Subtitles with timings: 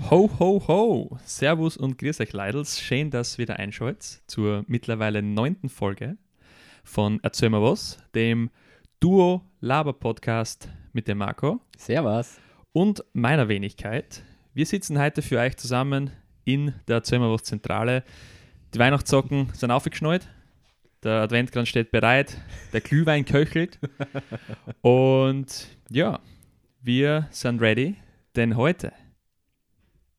[0.00, 1.18] Ho, ho, ho!
[1.24, 2.80] Servus und grüß euch, Leidels.
[2.80, 6.16] Schön, dass ihr wieder einschaltet zur mittlerweile neunten Folge
[6.82, 8.50] von Erzähl mal was, dem
[8.98, 12.38] Duo-Laber-Podcast mit dem Marco Servus.
[12.72, 14.24] und meiner Wenigkeit.
[14.52, 16.10] Wir sitzen heute für euch zusammen
[16.44, 18.02] in der Erzähl mal was Zentrale.
[18.74, 20.28] Die Weihnachtssocken sind aufgeschnallt,
[21.04, 22.36] der Adventkranz steht bereit,
[22.72, 23.78] der Glühwein köchelt
[24.80, 26.18] und ja,
[26.82, 27.94] wir sind ready,
[28.34, 28.92] denn heute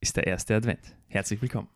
[0.00, 0.94] ist der erste Advent.
[1.08, 1.68] Herzlich willkommen.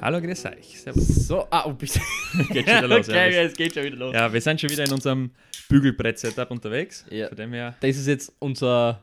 [0.00, 0.80] Hallo, grüß euch.
[0.80, 1.06] Servus.
[1.26, 1.98] So, ah, oh, bitte.
[2.52, 3.08] Geht schon wieder los.
[3.08, 3.42] okay, ja.
[3.42, 4.12] es geht schon wieder los.
[4.12, 5.30] Ja, wir sind schon wieder in unserem
[5.70, 7.06] Bügelbrett-Setup unterwegs.
[7.08, 7.28] Ja.
[7.28, 7.74] Von dem her.
[7.80, 9.02] Das ist jetzt unser,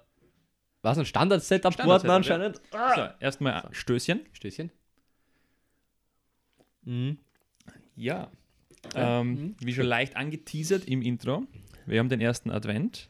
[0.82, 2.62] was, ein Standard-Setup geworden Standard-Setup, anscheinend.
[2.72, 2.96] Ah.
[2.96, 4.22] So, erstmal ein Stößchen.
[4.34, 4.72] Stößchen.
[6.84, 7.18] Mhm.
[7.96, 8.30] Ja.
[8.96, 9.56] Ja, Ähm, mhm.
[9.60, 11.44] Wie schon leicht angeteasert im Intro.
[11.86, 13.10] Wir haben den ersten Advent.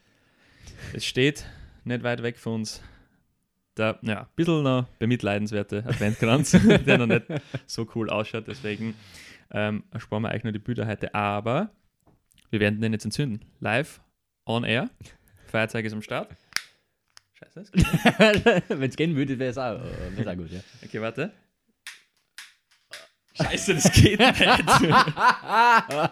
[0.93, 1.45] Es steht
[1.85, 2.81] nicht weit weg von uns
[3.77, 6.51] der, ja, ein bisschen noch bemitleidenswerte Adventkranz,
[6.85, 7.25] der noch nicht
[7.67, 8.47] so cool ausschaut.
[8.47, 8.95] Deswegen
[9.51, 11.13] ähm, ersparen wir euch nur die Bilder heute.
[11.15, 11.71] Aber
[12.49, 13.45] wir werden den jetzt entzünden.
[13.59, 14.01] Live,
[14.45, 14.89] on air.
[15.47, 16.35] Feuerzeug ist am Start.
[17.41, 17.71] Scheiße.
[18.69, 20.59] Wenn es gehen würde, wäre es auch, äh, wär's auch gut, ja.
[20.83, 21.31] Okay, warte.
[23.41, 24.41] Scheiße, das geht nicht.
[24.91, 26.11] ah,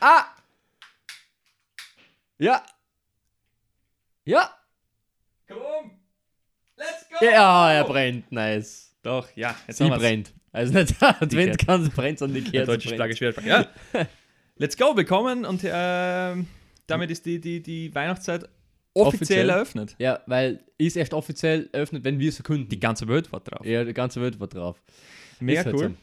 [0.00, 0.24] ah.
[2.38, 2.62] Ja.
[4.24, 4.50] Ja.
[5.48, 5.92] Komm!
[6.76, 7.24] Let's go!
[7.24, 8.94] Ja, er brennt, nice.
[9.02, 10.32] Doch, ja, jetzt Sie brennt.
[10.52, 13.16] Also nicht Advent ganz brennt, sondern die Kerze deutsche brennt.
[13.16, 13.34] Schwer.
[13.44, 13.66] Ja.
[14.56, 16.48] Let's go, willkommen und ähm,
[16.86, 18.48] damit ist die, die, die Weihnachtszeit
[18.96, 19.50] offiziell, Offiziell.
[19.50, 19.96] eröffnet.
[19.98, 22.68] Ja, weil ist erst offiziell eröffnet, wenn wir es verkünden.
[22.68, 23.64] Die ganze Welt war drauf.
[23.66, 24.82] ja, die ganze Welt war drauf.
[25.40, 25.94] Mega halt cool.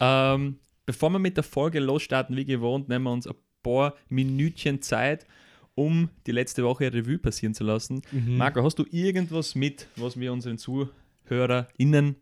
[0.00, 4.80] Ähm, bevor wir mit der Folge losstarten, wie gewohnt, nehmen wir uns ein paar Minütchen
[4.82, 5.26] Zeit,
[5.74, 8.02] um die letzte Woche Revue passieren zu lassen.
[8.10, 8.16] So.
[8.16, 8.36] Mhm.
[8.36, 12.16] Marco, hast du irgendwas mit, was wir unseren ZuhörerInnen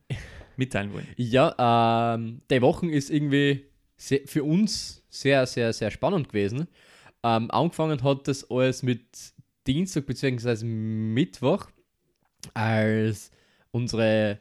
[0.56, 1.06] mitteilen wollen?
[1.16, 3.66] Ja, ähm, die Wochen ist irgendwie
[3.96, 6.66] sehr, für uns sehr, sehr, sehr spannend gewesen.
[7.22, 9.04] Ähm, angefangen hat das alles mit
[9.66, 10.64] Dienstag bzw.
[10.64, 11.66] Mittwoch,
[12.54, 13.30] als
[13.70, 14.38] unsere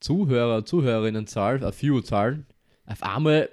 [0.00, 2.44] Zuhörer und Zuhörerinnenzahl, eine Viewerzahl,
[2.86, 3.48] auf einmal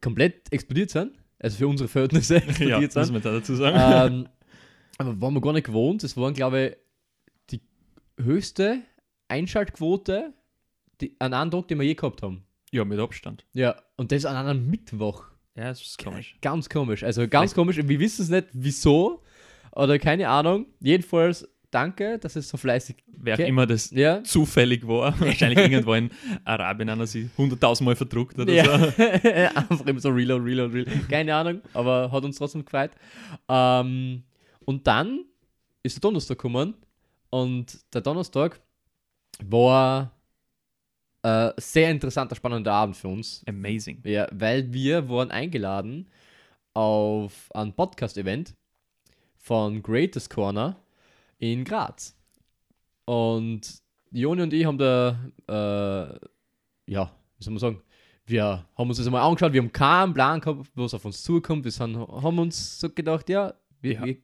[0.00, 1.12] komplett explodiert sind.
[1.38, 3.12] Also für unsere Verhältnisse explodiert muss sind.
[3.12, 4.14] man da dazu sagen.
[4.14, 4.28] ähm,
[4.98, 6.04] aber waren wir gar nicht gewohnt.
[6.04, 6.76] Es waren, glaube ich,
[7.50, 7.60] die
[8.22, 8.82] höchste
[9.28, 10.34] Einschaltquote
[11.00, 12.44] die, an einem Tag, den wir je gehabt haben.
[12.72, 13.46] ja, mit Abstand.
[13.54, 15.24] Ja, und das an einem Mittwoch.
[15.56, 16.36] Ja, das ist komisch.
[16.42, 17.02] Ganz komisch.
[17.02, 17.76] Also ganz komisch.
[17.78, 19.22] Wir wissen es nicht, wieso.
[19.72, 20.66] Oder keine Ahnung.
[20.80, 22.96] Jedenfalls danke, dass es so fleißig.
[23.22, 23.48] Wer Okay.
[23.48, 24.22] immer das Ja.
[24.24, 25.18] zufällig war.
[25.20, 26.10] Wahrscheinlich irgendwo in
[26.44, 28.64] Arabien einer sie hunderttausendmal verdruckt oder ja.
[28.64, 29.02] so.
[29.02, 31.08] Einfach immer so reload, reload, reload.
[31.08, 32.90] Keine Ahnung, aber hat uns trotzdem gefreut.
[33.48, 34.24] Ähm,
[34.64, 35.24] und dann
[35.82, 36.74] ist der Donnerstag gekommen
[37.30, 38.60] und der Donnerstag
[39.44, 40.10] war
[41.22, 43.44] äh, sehr interessanter, spannender Abend für uns.
[43.48, 44.02] Amazing.
[44.04, 46.08] Ja, weil wir wurden eingeladen
[46.74, 48.54] auf ein Podcast-Event
[49.40, 50.76] von Greatest Corner
[51.38, 52.14] in Graz.
[53.04, 53.80] Und
[54.12, 55.18] Joni und ich haben da,
[55.48, 56.18] äh,
[56.92, 57.82] ja, wie soll man sagen,
[58.26, 61.64] wir haben uns das einmal angeschaut, wir haben keinen Plan gehabt, was auf uns zukommt.
[61.64, 64.04] Wir sind, haben uns so gedacht, ja, wir, Ja.
[64.04, 64.16] wir,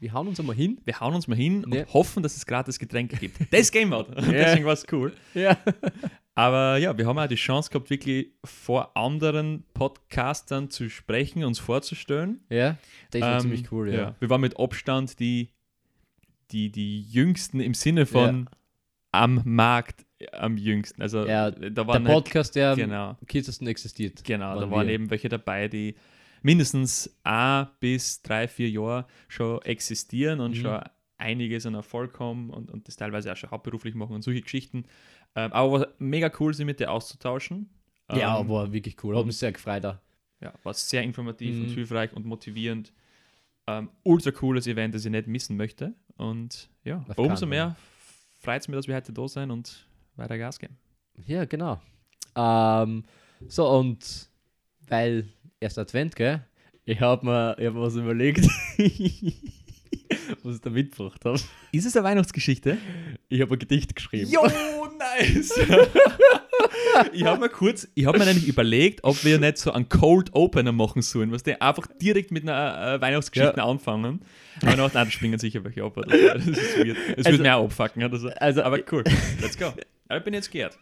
[0.00, 0.80] wir hauen uns einmal hin.
[0.84, 1.84] Wir hauen uns mal hin und Ja.
[1.92, 3.52] hoffen, dass es gratis Getränke gibt.
[3.52, 4.06] Das Game Out.
[4.16, 5.12] Deswegen war es cool.
[5.34, 5.58] Ja.
[6.38, 11.58] Aber ja, wir haben auch die Chance gehabt, wirklich vor anderen Podcastern zu sprechen, uns
[11.58, 12.40] vorzustellen.
[12.48, 12.78] Ja,
[13.10, 14.14] das war Ähm, ziemlich cool, ja.
[14.20, 15.48] Wir waren mit Abstand die,
[16.52, 18.48] die, die jüngsten im Sinne von
[19.10, 21.02] am Markt am jüngsten.
[21.02, 24.22] Also Ja, da Der waren nicht, Podcast, der genau, am kürzesten existiert.
[24.22, 24.94] genau, da waren waren wir.
[24.94, 25.96] eben welche dabei, die
[26.42, 30.54] mindestens ein bis drei, vier Jahre schon existieren und Mhm.
[30.54, 30.80] schon
[31.20, 34.84] einiges an Erfolg haben und, und das teilweise auch schon hauptberuflich machen und solche Geschichten.
[35.38, 37.68] Ähm, aber war mega cool, sich mit dir auszutauschen.
[38.12, 39.16] Ja, Ähm, war wirklich cool.
[39.16, 39.84] Hat mich sehr gefreut.
[39.86, 39.96] auch.
[40.40, 41.74] ja, war sehr informativ und Mhm.
[41.74, 42.92] hilfreich und motivierend.
[43.66, 45.94] Ähm, ultra cooles Event, das ich nicht missen möchte.
[46.16, 47.76] Und ja, Auf umso mehr
[48.40, 49.86] freut es mich, dass wir heute da sein und
[50.16, 50.76] weiter Gas geben.
[51.26, 51.80] Ja, genau.
[52.34, 53.04] Ähm,
[53.46, 54.28] so, und
[54.88, 55.28] weil
[55.60, 56.44] erst Advent, gell?
[56.84, 58.46] Ich habe mir ich hab mir was überlegt,
[60.42, 61.38] was ich da mitgebracht habe.
[61.72, 62.78] Ist es eine Weihnachtsgeschichte?
[63.28, 64.30] Ich habe ein Gedicht geschrieben.
[64.30, 64.40] Jo,
[64.98, 65.52] nice!
[67.12, 70.34] ich habe mir kurz, ich habe mir nämlich überlegt, ob wir nicht so einen Cold
[70.34, 73.64] Opener machen sollen, was die einfach direkt mit einer äh, Weihnachtsgeschichte Ja.
[73.66, 74.20] anfangen.
[74.62, 75.94] Aber nach nein, da springen sicher welche ab.
[75.96, 76.96] Das ist weird.
[77.16, 78.02] Es Also- wird auch abfacken.
[78.04, 78.28] Oder so.
[78.28, 79.04] Also- aber cool,
[79.40, 79.72] let's go.
[80.08, 80.78] Aber ich bin jetzt geehrt.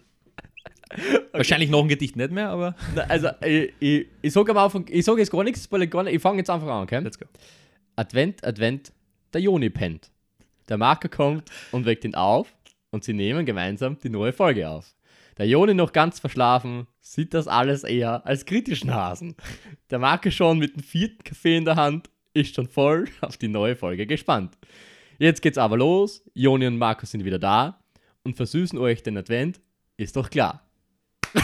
[1.33, 2.75] Wahrscheinlich noch ein Gedicht nicht mehr, aber
[3.09, 6.23] Also, ich, ich, ich sage am Anfang, ich sage jetzt gar nichts, gar nicht, ich
[6.23, 7.01] fange jetzt einfach an, okay?
[7.01, 7.27] let's go.
[7.97, 8.93] Advent, Advent,
[9.33, 10.11] der Joni pennt.
[10.69, 12.55] Der Marker kommt und weckt ihn auf
[12.97, 14.97] und sie nehmen gemeinsam die neue Folge auf.
[15.37, 19.37] Der Joni noch ganz verschlafen, sieht das alles eher als kritischen Hasen.
[19.91, 23.49] Der Marker schon mit dem vierten Kaffee in der Hand ist schon voll auf die
[23.49, 24.57] neue Folge gespannt.
[25.19, 27.83] Jetzt geht's aber los, Joni und Marco sind wieder da
[28.25, 29.61] und versüßen euch den Advent,
[29.99, 30.67] ist doch klar.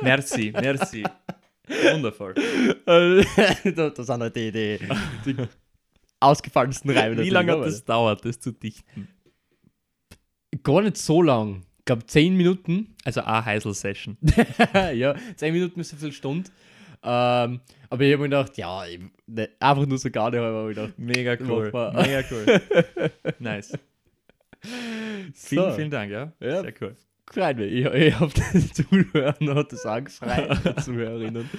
[0.00, 1.04] Merci, merci.
[1.92, 2.34] Wundervoll.
[2.86, 4.78] das das sind halt die,
[6.20, 7.22] ausgefallensten Reime.
[7.22, 9.08] Wie lange hat das dauert, das zu dichten?
[10.62, 11.62] Gar nicht so lang.
[11.78, 12.94] Ich glaube 10 Minuten.
[13.04, 14.16] Also eine Heisel-Session.
[14.94, 16.50] ja, 10 Minuten ist eine Viertelstunde.
[17.02, 17.60] Ähm,
[17.90, 20.98] aber ich habe mir gedacht, ja, ich, ne, einfach nur so gar nicht, ich gedacht,
[20.98, 21.70] Mega cool.
[21.94, 22.62] Mega cool.
[23.38, 23.78] Nice.
[25.34, 26.32] Vielen, so, vielen Dank, ja.
[26.40, 26.62] Ja.
[26.62, 26.96] Sehr cool.
[27.30, 27.72] freut mich.
[27.72, 31.50] Ich, ich habe den Zuhörern hat das angefreut, Zuhörerinnen.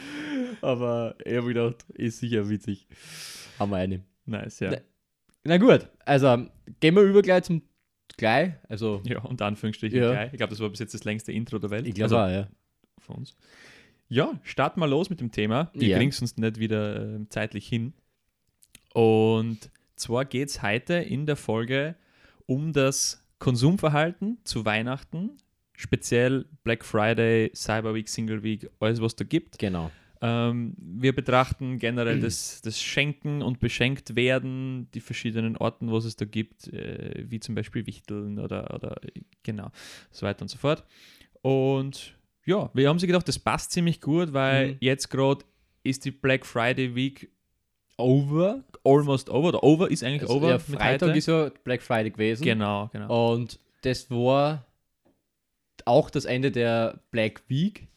[0.61, 2.87] Aber ich habe mir gedacht, ist sicher witzig.
[3.59, 4.03] Haben wir eine.
[4.25, 4.71] Nice, ja.
[4.71, 4.81] Ne.
[5.43, 6.47] Na gut, also
[6.79, 7.61] gehen wir über gleich zum
[8.17, 8.53] gleich.
[8.69, 10.11] Also, Ja, unter Anführungsstrichen Ja.
[10.11, 10.33] gleich.
[10.33, 11.87] Ich glaube, das war bis jetzt das längste Intro der Welt.
[11.87, 12.47] ich glaube also, ja.
[12.99, 13.35] von uns.
[14.07, 15.71] Ja, starten wir los mit dem Thema.
[15.73, 15.97] Wir Ja.
[15.97, 17.93] kriegen es uns nicht wieder äh, zeitlich hin.
[18.93, 21.95] Und zwar geht es heute in der Folge
[22.45, 25.31] um das Konsumverhalten zu Weihnachten,
[25.75, 29.57] speziell Black Friday, Cyber Week, Single Week, alles was da gibt.
[29.59, 29.91] Genau.
[30.21, 36.15] Ähm, wir betrachten generell das, das Schenken und beschenkt werden, die verschiedenen Orten, wo es
[36.15, 38.99] da gibt, äh, wie zum Beispiel Wichteln oder, oder
[39.43, 39.71] genau,
[40.11, 40.83] so weiter und so fort.
[41.41, 42.15] Und
[42.45, 44.77] ja, wir haben sich gedacht, das passt ziemlich gut, weil Mhm.
[44.79, 45.43] jetzt gerade
[45.83, 47.29] ist die Black Friday Week
[47.97, 48.63] Over.
[48.83, 50.49] almost over, oder over ist eigentlich Also, over.
[50.49, 52.43] ja, Freitag ist ja Black Friday gewesen.
[52.43, 53.33] Genau, genau.
[53.33, 54.65] Und das war
[55.85, 57.87] auch das Ende der Black Week,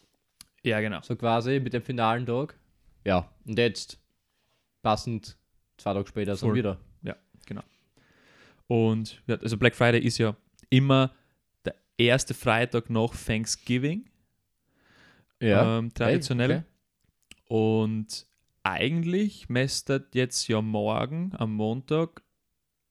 [0.69, 1.01] Ja, genau.
[1.03, 2.59] so quasi mit dem finalen Tag.
[3.05, 3.99] Ja, und jetzt
[4.83, 5.37] passend
[5.77, 6.57] zwei Tage später sind Voll.
[6.57, 6.79] wir wieder.
[8.69, 10.37] Und ja, also Black Friday ist ja
[10.71, 11.13] immer
[11.65, 14.09] der erste Freitag nach Thanksgiving.
[15.79, 16.51] ähm, traditionell.
[16.51, 16.65] okay.
[17.49, 18.27] Und
[18.63, 22.23] eigentlich müsste jetzt ja morgen am Montag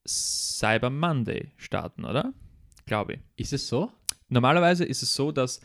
[0.07, 2.33] Cyber Monday starten, oder?
[2.85, 3.19] Glaube ich.
[3.35, 3.91] Ist es so?
[4.29, 5.61] Normalerweise ist es so, dass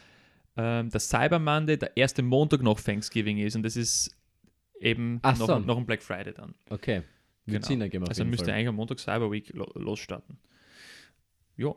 [0.56, 4.14] ähm, der Cyber Monday der erste Montag nach Thanksgiving ist und das ist
[4.80, 5.58] eben Ach noch, so.
[5.60, 6.54] noch ein Black Friday dann.
[6.70, 7.02] Okay.
[7.46, 7.66] Genau.
[7.66, 8.54] Sinn ergeben Also müsste Fall.
[8.54, 10.38] eigentlich am Montag Cyber Week lo losstarten.
[11.56, 11.74] Ja.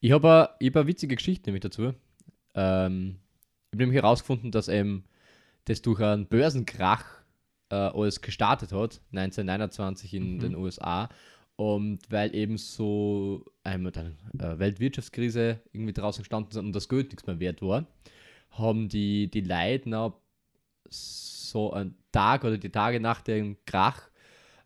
[0.00, 1.94] Ich habe ich hab eine witzige Geschichte nämlich dazu.
[2.54, 3.16] Ähm,
[3.70, 5.04] ich habe nämlich herausgefunden, dass eben
[5.66, 7.04] das durch einen Börsenkrach
[7.70, 10.38] äh, alles gestartet hat, 1929 in Mhm.
[10.40, 11.08] den USA.
[11.60, 17.08] Und weil eben so einmal eine äh, Weltwirtschaftskrise irgendwie draußen entstanden sind und das Geld
[17.08, 17.86] nichts mehr wert war,
[18.52, 20.22] haben die, die Leute noch
[20.88, 24.08] so einen Tag oder die Tage nach dem Krach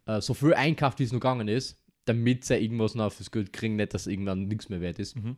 [0.06, 3.52] äh, so viel einkauft, wie es noch gegangen ist, damit sie irgendwas noch fürs Geld
[3.52, 5.16] kriegen, nicht, dass irgendwann nichts mehr wert ist.
[5.16, 5.36] Mhm.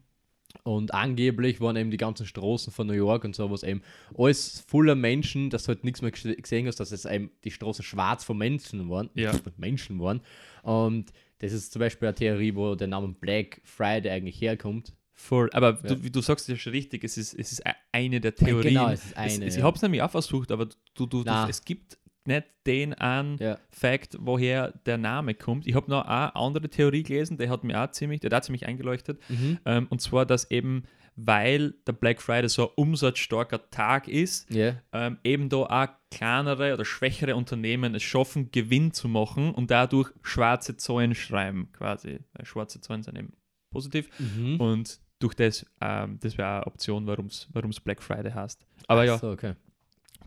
[0.62, 3.80] Und angeblich waren eben die ganzen Straßen von New York und sowas eben
[4.16, 7.50] alles voller Menschen, dass du halt nichts mehr gese- gesehen hast, dass es eben die
[7.50, 9.08] Straßen schwarz von Menschen waren.
[9.14, 9.32] Ja.
[9.56, 10.20] Menschen waren.
[10.62, 14.92] Und das ist zum Beispiel eine Theorie, wo der Name Black Friday eigentlich herkommt.
[15.12, 15.48] Voll.
[15.52, 15.94] Aber Ja.
[15.94, 18.74] du, du sagst ja schon richtig, es ist, es ist e- eine der Theorien.
[18.74, 19.56] genau, es ist eine, Es, es.
[19.56, 23.38] Ich habe es nämlich auch versucht, aber du, du, du, es gibt nicht den einen
[23.38, 23.58] Ja.
[23.70, 25.66] Fact, woher der Name kommt.
[25.66, 28.66] Ich habe noch eine andere Theorie gelesen, der hat mir auch ziemlich, der hat ziemlich
[28.66, 29.20] eingeleuchtet.
[29.30, 29.58] Mhm.
[29.64, 30.82] Ähm, und zwar, dass eben,
[31.16, 34.76] weil der Black Friday so ein umsatzstarker Tag ist, Ja.
[34.92, 40.10] ähm, eben da auch kleinere oder schwächere Unternehmen es schaffen, Gewinn zu machen und dadurch
[40.22, 42.20] schwarze Zahlen schreiben, quasi.
[42.34, 43.32] Weil schwarze Zahlen sind eben
[43.70, 44.08] positiv.
[44.18, 44.60] Mhm.
[44.60, 48.66] Und durch das, ähm, das wäre eine Option, warum es Black Friday heißt.
[48.86, 49.54] Aber ja, So, okay.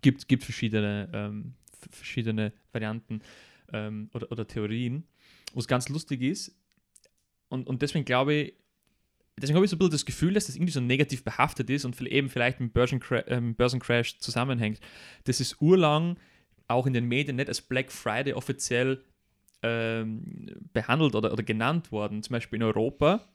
[0.01, 1.53] gibt, gibt verschiedene, ähm,
[1.91, 3.22] verschiedene Varianten
[3.72, 5.03] ähm, oder, oder Theorien.
[5.53, 6.55] Was ganz lustig ist,
[7.50, 8.53] und, und deswegen glaube ich,
[9.39, 11.86] deswegen habe ich so ein bisschen das Gefühl, dass das irgendwie so negativ behaftet ist
[11.86, 14.79] und eben vielleicht mit Börsencra ähm, Börsencrash zusammenhängt.
[15.24, 16.17] Das ist urlang
[16.67, 19.03] auch in den Medien nicht als Black Friday offiziell
[19.63, 22.24] ähm, behandelt oder, oder genannt worden.
[22.24, 23.27] Zum Beispiel in Europa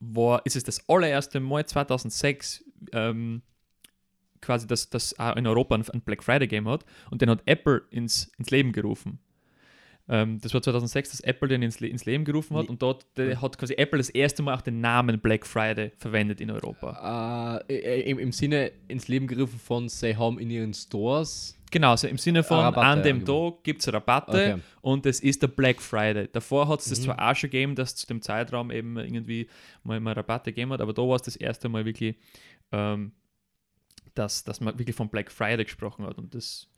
[0.00, 3.42] war, ist es das allererste Mal 2006 ähm,
[4.40, 7.82] quasi, dass das in Europa ein, ein Black Friday Game hat und den hat Apple
[7.90, 9.18] ins, ins Leben gerufen.
[10.06, 13.36] Ähm, das war 2006, dass Apple den ins, ins Leben gerufen hat und dort äh,
[13.36, 17.62] hat quasi Apple das erste Mal auch den Namen Black Friday verwendet in Europa.
[17.68, 21.58] Äh, äh, im, Im Sinne ins Leben gerufen von, sie haben in ihren Stores.
[21.70, 23.24] Genau, also im Sinne von Rabatte an dem.
[23.24, 24.56] Tag gibt es Rabatte Okay.
[24.82, 26.28] und es ist der Black Friday.
[26.30, 27.04] Davor hat es das Mhm.
[27.04, 29.48] zwar auch schon gegeben, dass zu dem Zeitraum eben irgendwie
[29.84, 32.14] mal, mal Rabatte gegeben hat, aber da war es das erste Mal wirklich,
[32.72, 33.12] ähm,
[34.14, 36.68] dass, dass man wirklich von Black Friday gesprochen hat und das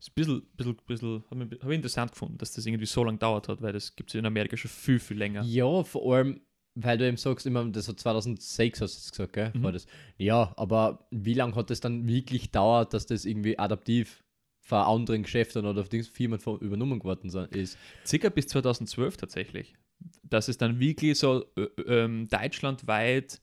[0.00, 3.04] ist ein bisschen, bisschen, bisschen habe ich, hab ich interessant gefunden, dass das irgendwie so
[3.04, 5.42] lange dauert hat, weil das gibt es in Amerika schon viel, viel länger.
[5.44, 6.40] Ja, vor allem,
[6.74, 9.52] weil du eben sagst, immer, das hat 2006 hast du jetzt gesagt, gell?
[9.54, 9.62] Mhm.
[9.62, 9.86] War das.
[10.16, 14.24] Ja, aber wie lange hat es dann wirklich gedauert, dass das irgendwie adaptiv
[14.62, 17.76] von anderen Geschäften oder auf Dings Firmen übernommen worden sein- ist?
[18.06, 19.74] Circa bis 2012 tatsächlich.
[20.22, 23.40] Dass es dann wirklich so äh, ähm, deutschlandweit,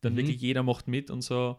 [0.00, 0.18] dann Mhm.
[0.18, 1.58] wirklich jeder macht mit und so.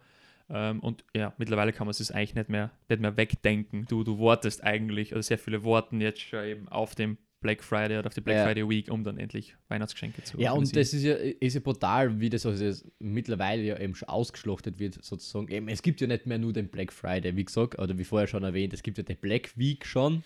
[0.52, 3.86] Ähm, und ja, mittlerweile kann man es eigentlich nicht mehr, nicht mehr wegdenken.
[3.88, 7.98] Du, du wartest eigentlich, oder sehr viele warten jetzt schon eben auf den Black Friday
[7.98, 8.46] oder auf die Black Ja.
[8.46, 12.20] Friday Week, um dann endlich Weihnachtsgeschenke zu Ja, und das ist ja, ist ja brutal,
[12.20, 15.48] wie das also mittlerweile ja eben schon ausgeschlachtet wird, sozusagen.
[15.50, 18.28] Eben, es gibt ja nicht mehr nur den Black Friday, wie gesagt, oder wie vorher
[18.28, 20.24] schon erwähnt, es gibt ja den Black Week schon.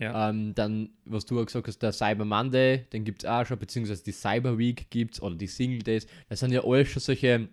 [0.00, 0.30] Ja.
[0.30, 3.58] Ähm, dann, was du auch gesagt hast, der Cyber Monday, den gibt es auch schon,
[3.58, 6.06] beziehungsweise die Cyber Week gibt es oder die Single Days.
[6.28, 7.48] Das sind ja alles schon solche.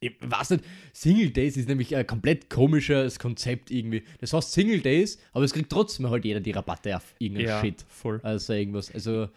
[0.00, 4.04] Ich weiß nicht, Single Days ist nämlich ein komplett komisches Konzept irgendwie.
[4.20, 7.60] Das heißt Single Days, aber es kriegt trotzdem halt jeder die Rabatte auf irgendeinen ja,
[7.60, 7.84] Shit.
[7.88, 8.20] voll.
[8.22, 8.92] Also irgendwas.
[8.94, 9.28] Also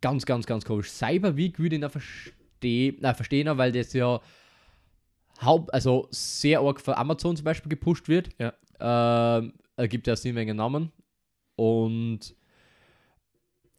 [0.00, 0.90] ganz, ganz, ganz komisch.
[0.90, 4.20] Cyber Week würde ich noch verstehen, nein, verstehen, weil das ja
[5.40, 8.28] haupt, also sehr arg von Amazon zum Beispiel gepusht wird.
[8.38, 8.52] Ja.
[8.80, 10.92] Ähm, er gibt ja eine Menge Namen.
[11.56, 12.34] Und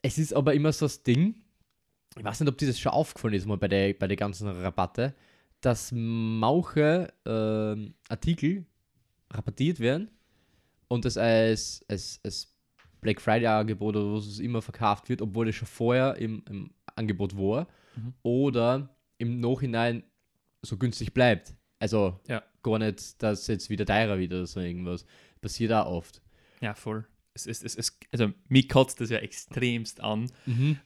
[0.02, 1.36] es ist aber immer so das Ding,
[2.18, 4.48] ich weiß nicht, ob dir das schon aufgefallen ist, mal bei der, bei der ganzen
[4.48, 5.14] Rabatte,
[5.62, 8.66] dass manche ähm, Artikel
[9.32, 10.10] rabattiert werden
[10.88, 12.56] und das als, als, als
[13.02, 17.38] Black Friday-Angebot oder was es immer verkauft wird, obwohl es schon vorher im, im Angebot
[17.38, 18.14] war Mhm.
[18.22, 20.04] oder im Nachhinein
[20.62, 21.56] so günstig bleibt.
[21.80, 22.44] Also Ja.
[22.62, 25.06] gar nicht, dass jetzt wieder teurer wird oder so irgendwas.
[25.42, 26.22] Passiert auch oft.
[26.62, 27.06] Ja, voll.
[27.34, 30.32] Es, es, es, es, also, mich kotzt das ja extremst an,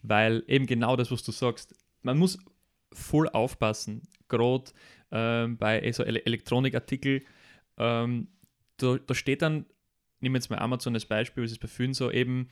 [0.01, 2.37] weil eben genau das, was du sagst, man muss
[2.93, 4.03] voll aufpassen,
[4.37, 4.71] gerade
[5.11, 7.23] ähm, bei eh so Ele Elektronikartikel,
[7.77, 8.27] ähm,
[8.77, 9.65] da, da steht dann,
[10.19, 12.49] nehmen wir jetzt mal Amazon als Beispiel, es ist bei vielen so eben,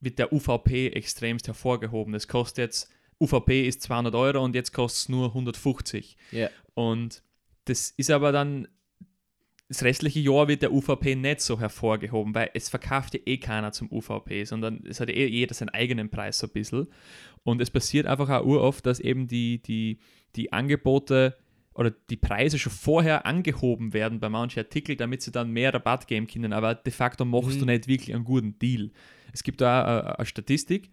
[0.00, 2.12] wird der UVP extremst hervorgehoben.
[2.12, 2.90] Das kostet jetzt,
[3.20, 6.16] UVP ist 200 Euro und jetzt kostet es nur 150.
[6.32, 6.50] Ja.
[6.74, 7.22] Und
[7.64, 8.68] das ist aber dann,
[9.74, 13.72] das restliche Jahr wird der UVP nicht so hervorgehoben, weil es verkauft ja eh keiner
[13.72, 16.86] zum UVP, sondern es hat eh jeder seinen eigenen Preis so ein bisschen.
[17.42, 19.98] Und es passiert einfach auch uroft, dass eben die, die,
[20.36, 21.36] die Angebote
[21.74, 26.06] oder die Preise schon vorher angehoben werden bei manchen Artikeln, damit sie dann mehr Rabatt
[26.06, 27.60] geben können, aber de facto machst Mhm.
[27.60, 28.92] du nicht wirklich einen guten Deal.
[29.32, 30.90] Es gibt da eine, eine Statistik,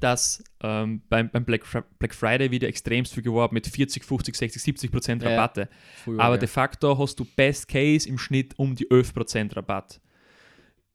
[0.00, 1.62] dass ähm, beim, beim Black,
[1.98, 5.30] Black Friday wieder extremst viel geworben mit 40, 50, 60, 70 Prozent Ja.
[5.30, 5.68] Rabatte.
[6.04, 6.38] Voll, Aber ja.
[6.40, 10.00] de facto hast du Best Case im Schnitt um die 11 Prozent Rabatt.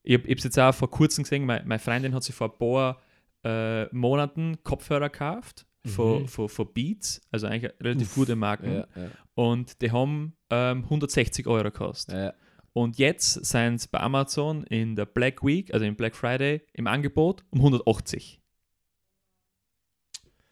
[0.04, 2.58] Ich habe es jetzt auch vor kurzem gesehen, meine, meine Freundin hat sich vor ein
[2.58, 3.01] paar
[3.44, 6.28] äh, Monaten Kopfhörer gekauft von, Mhm.
[6.28, 8.72] von, von Beats, also eigentlich relativ Uff, gute Marken.
[8.72, 12.16] ja, ja, Und die haben ähm, 160 Euro gekostet.
[12.16, 12.34] ja.
[12.74, 16.88] Und jetzt sind es bei Amazon in der Black Week, also im Black Friday, im
[16.88, 18.41] Angebot um 180.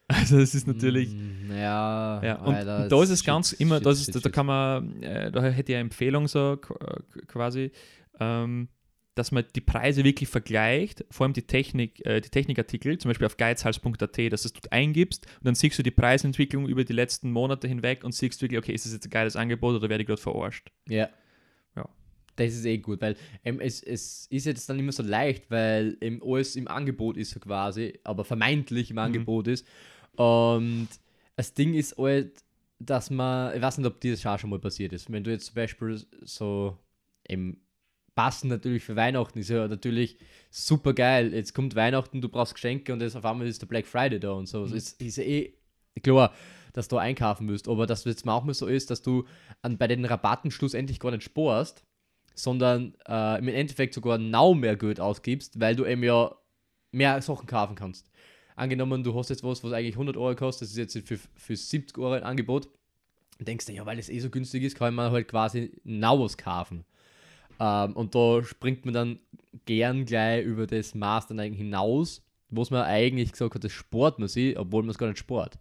[0.22, 1.14] Also das ist natürlich.
[1.14, 4.26] Mm, Ja, Ja, und, Alter, da ist es shit, ganz immer, shit, das ist, shit,
[4.26, 7.72] da kann man, äh, da hätte ich eine Empfehlung so äh, quasi,
[8.20, 8.70] ähm,
[9.16, 13.28] dass man die Preise wirklich vergleicht, vor allem die Technik, äh, die Technikartikel, zum Beispiel
[13.28, 17.32] auf geizhals.at, dass du dort eingibst und dann siehst du die Preisentwicklung über die letzten
[17.32, 20.08] Monate hinweg und siehst wirklich, okay, ist das jetzt ein geiles Angebot oder werde ich
[20.08, 20.72] gerade verarscht?
[20.88, 21.10] Ja.
[21.76, 21.88] Ja.
[22.38, 25.98] Das ist eh gut, weil ähm, es, es ist jetzt dann immer so leicht, weil
[26.02, 29.00] ähm, alles im Angebot ist so quasi, aber vermeintlich im Mhm.
[29.00, 29.68] Angebot ist.
[30.20, 30.90] Und
[31.38, 32.44] das Ding ist halt,
[32.78, 35.32] dass man, ich weiß nicht, ob dir das auch schon mal passiert ist, wenn du
[35.32, 36.78] jetzt zum Beispiel so
[37.24, 37.58] im
[38.16, 40.18] Passen natürlich für Weihnachten ist ja natürlich
[40.50, 41.34] super geil.
[41.34, 44.32] Jetzt kommt Weihnachten, du brauchst Geschenke und jetzt auf einmal ist der Black Friday da
[44.32, 44.66] und so.
[44.66, 44.76] Mhm.
[44.76, 45.54] Es ist ja eh
[46.04, 46.34] klar,
[46.74, 49.26] dass du einkaufen musst, aber dass es jetzt manchmal so ist, dass du
[49.62, 51.86] an, bei den Rabatten schlussendlich gar nicht sparst,
[52.36, 56.36] sondern äh, im Endeffekt sogar now mehr Geld ausgibst, weil du eben ja
[56.92, 58.09] mehr Sachen kaufen kannst.
[58.60, 61.56] Angenommen, du hast jetzt was, was eigentlich 100 Euro kostet, das ist jetzt für, für
[61.56, 62.68] 70 Euro ein Angebot,
[63.40, 66.84] denkst du, ja, weil es eh so günstig ist, kann man halt quasi was kaufen.
[67.60, 69.20] Ähm, und da springt man dann
[69.66, 74.20] gern gleich über das Maß dann eigentlich hinaus, was man eigentlich gesagt hat, das spart
[74.20, 75.58] man sich, obwohl man es gar nicht spart.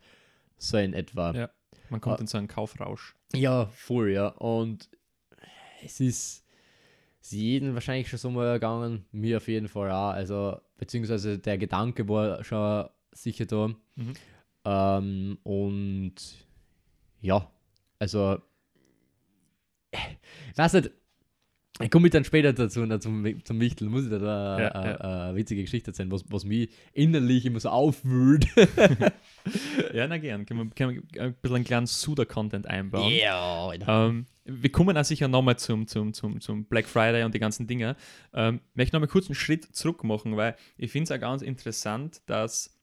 [0.57, 1.33] So in etwa.
[1.35, 1.51] Ja.
[1.91, 2.21] Man kommt Ah.
[2.21, 3.15] in so einen Kaufrausch.
[3.35, 4.29] Ja, voll, ja.
[4.29, 4.89] Und
[5.85, 6.45] es ist.
[7.21, 10.11] Ist jeden wahrscheinlich schon so mal ergangen, mir auf jeden Fall auch.
[10.11, 13.69] Also, beziehungsweise der Gedanke war schon sicher da.
[13.97, 14.13] Mhm.
[14.65, 16.15] Ähm, und
[17.21, 17.51] ja,
[17.99, 18.39] also,
[19.91, 20.91] ich weiß nicht,
[21.81, 25.29] ich komme dann später dazu, noch zum, zum Wichtel, muss ich da, da Ja, äh,
[25.31, 25.37] ja.
[25.37, 28.47] witzige Geschichte erzählen, was, was mich innerlich immer so aufwühlt.
[29.95, 30.45] Ja, na gern.
[30.45, 33.11] Können wir, können wir ein bisschen einen kleinen Suda-Content einbauen.
[33.13, 37.39] Ja, Ähm, wir kommen auch sicher nochmal zum, zum, zum, zum Black Friday und die
[37.39, 37.97] ganzen Dinge.
[38.35, 42.21] Ähm, möchte nochmal kurz einen Schritt zurück machen, weil ich finde es auch ganz interessant,
[42.27, 42.79] dass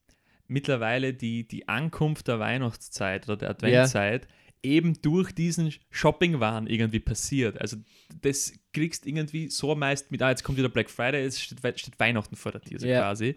[0.47, 4.27] mittlerweile die, die Ankunft der Weihnachtszeit oder der Adventzeit
[4.65, 7.59] eben durch diesen Shopping-Wahn irgendwie passiert.
[7.61, 7.77] Also
[8.21, 11.99] das kriegst irgendwie so meist mit, ah, jetzt kommt wieder Black Friday, es steht, steht
[11.99, 13.01] Weihnachten vor der Tür, so Ja.
[13.01, 13.35] quasi.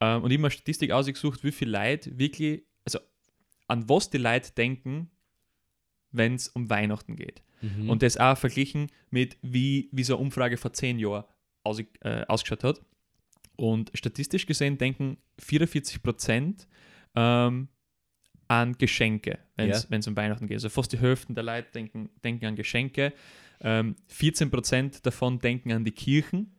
[0.00, 2.98] Ähm, und ich habe Statistik ausgesucht, wie viel Leute wirklich, also
[3.68, 5.10] an was die Leute denken,
[6.10, 7.42] wenn es um Weihnachten geht.
[7.60, 7.90] Mhm.
[7.90, 11.24] Und das auch verglichen mit, wie, wie so eine Umfrage vor zehn Jahren
[11.62, 12.80] aus, äh, ausgeschaut hat.
[13.56, 16.66] Und statistisch gesehen denken 44 Prozent
[17.14, 17.68] ähm,
[18.48, 19.98] an Geschenke, wenn es Ja.
[20.08, 20.56] um Weihnachten geht.
[20.56, 23.12] Also fast die Hälfte der Leute denken, denken an Geschenke.
[23.60, 26.50] Ähm, 14 Prozent davon denken an die Kirchen.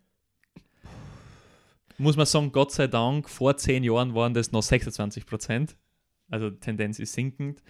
[1.97, 5.77] Muss man sagen, Gott sei Dank, vor zehn Jahren waren das noch 26 Prozent.
[6.29, 7.61] Also die Tendenz ist sinkend.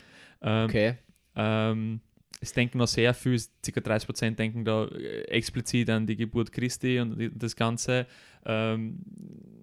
[0.42, 0.98] Ähm, okay.
[1.36, 2.02] ähm,
[2.42, 3.80] es denken noch sehr viel, ca.
[3.80, 8.08] 30% denken da äh, explizit an die Geburt Christi und das Ganze,
[8.46, 9.00] ähm,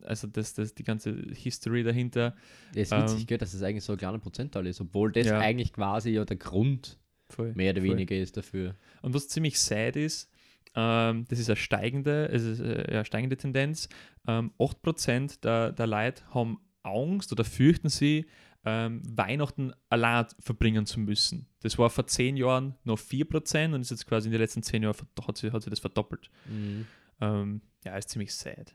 [0.05, 2.35] also das, das, die ganze History dahinter.
[2.75, 5.27] Das ist witzig, Ähm, gell, dass es eigentlich so ein kleiner Prozentteil ist, obwohl das
[5.27, 5.39] Ja.
[5.39, 7.91] eigentlich quasi ja der Grund Voll, mehr oder voll.
[7.91, 8.75] weniger ist dafür.
[9.03, 10.31] Und was ziemlich sad ist,
[10.75, 13.89] ähm, das ist eine steigende, es ist äh, eine steigende Tendenz.
[14.27, 18.27] Ähm, 8% der, der Leute haben Angst oder fürchten sie,
[18.65, 21.47] ähm, Weihnachten allein verbringen zu müssen.
[21.61, 24.83] Das war vor 10 Jahren noch 4% und ist jetzt quasi in den letzten 10
[24.85, 26.31] Jahren hat sich, hat sich das verdoppelt.
[26.49, 26.87] Mhm.
[27.21, 28.75] Ähm, ja, ist ziemlich sad.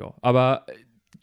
[0.00, 0.74] Ja, aber äh,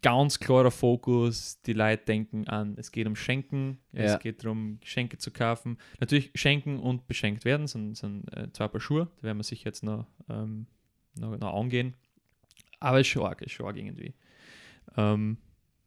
[0.01, 4.03] ganz klarer Fokus, die Leute denken an, es geht um Schenken, Ja.
[4.03, 5.77] es geht darum, Geschenke zu kaufen.
[5.99, 9.65] Natürlich schenken und beschenkt werden, sind, sind äh, zwei Paar Schuhe, da werden wir sicher
[9.65, 10.67] jetzt noch, ähm,
[11.17, 11.95] noch, noch angehen.
[12.79, 14.13] Aber es ist schon arg, ist arg irgendwie.
[14.95, 15.37] Ähm,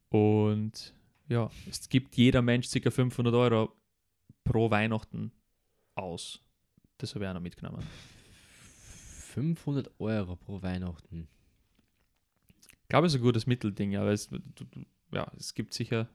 [0.09, 0.93] und
[1.29, 2.91] ja, es gibt jeder Mensch ca.
[2.91, 3.73] 500 Euro
[4.43, 5.31] pro Weihnachten
[5.95, 6.43] aus.
[6.99, 7.85] Das habe ich auch noch mitgenommen.
[9.33, 11.29] 500 Euro pro Weihnachten.
[12.91, 14.29] Ich glaube, es ist ein gutes Mittelding, aber es,
[15.13, 16.09] ja, es gibt sicher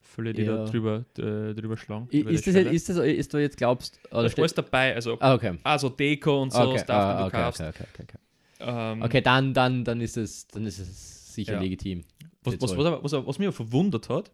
[0.00, 0.56] viele, die Ja.
[0.56, 2.08] da drüber, äh, drüber schlagen.
[2.12, 2.70] I- über die Ist das, Schwelle.
[2.72, 5.58] ist das, ist du jetzt glaubst, oder da steht, alles dabei, also, ah, okay.
[5.62, 8.18] also Deko und so, Okay, Stuff, ah, okay, okay, okay, okay.
[8.58, 11.60] Ähm, Okay, dann, dann, dann ist es, dann ist es sicher Ja.
[11.60, 12.02] legitim.
[12.42, 14.32] was, was, was, was, was mich verwundert hat,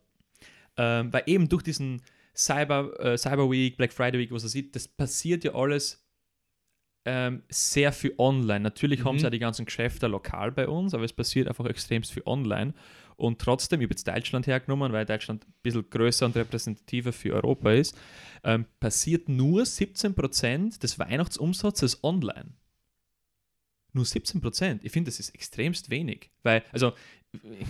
[0.79, 2.01] ähm, weil eben durch diesen
[2.35, 6.03] Cyber, äh, Cyber Week, Black Friday Week, was er sieht, das passiert ja alles
[7.05, 8.61] ähm, sehr viel online.
[8.61, 9.21] Natürlich haben Mhm.
[9.21, 12.75] sie auch die ganzen Geschäfte lokal bei uns, aber es passiert einfach extremst viel online.
[13.17, 17.35] Und trotzdem, ich habe jetzt Deutschland hergenommen, weil Deutschland ein bisschen größer und repräsentativer für
[17.35, 17.97] Europa ist,
[18.45, 22.53] ähm, passiert nur 17% des Weihnachtsumsatzes online.
[23.93, 24.81] Nur 17%.
[24.85, 26.31] Ich finde, das ist extremst wenig.
[26.43, 26.93] Weil, also,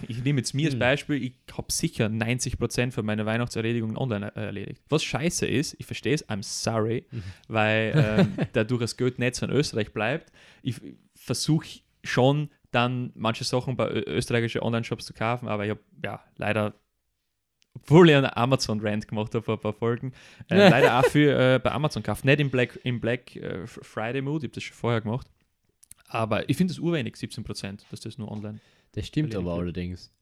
[0.06, 0.78] ich nehme jetzt mir als Hm.
[0.80, 4.82] Beispiel, ich habe sicher 90% von meiner Weihnachtserledigungen online erledigt.
[4.88, 7.22] Was scheiße ist, ich verstehe es, I'm sorry, Mhm.
[7.48, 7.92] weil
[8.38, 10.30] ähm, dadurch das Geld nicht so in Österreich bleibt.
[10.62, 10.80] Ich
[11.16, 16.74] versuche schon dann manche Sachen bei österreichischen Online-Shops zu kaufen, aber ich habe ja leider,
[17.74, 20.12] obwohl ich einen Amazon-Rant gemacht habe vor ein paar Folgen,
[20.50, 22.24] äh, leider auch viel äh, bei Amazon gekauft.
[22.24, 25.26] Nicht im Black, im Black äh, Friday-Mood, ich habe das schon vorher gemacht.
[26.10, 28.60] Aber ich finde es urwenig, 17%, dass das nur online.
[28.92, 30.12] Das stimmt aber allerdings.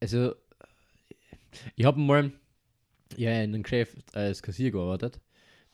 [0.00, 0.34] Also,
[1.76, 2.32] ich habe mal
[3.16, 5.20] ja, in einem Geschäft als Kassier gearbeitet,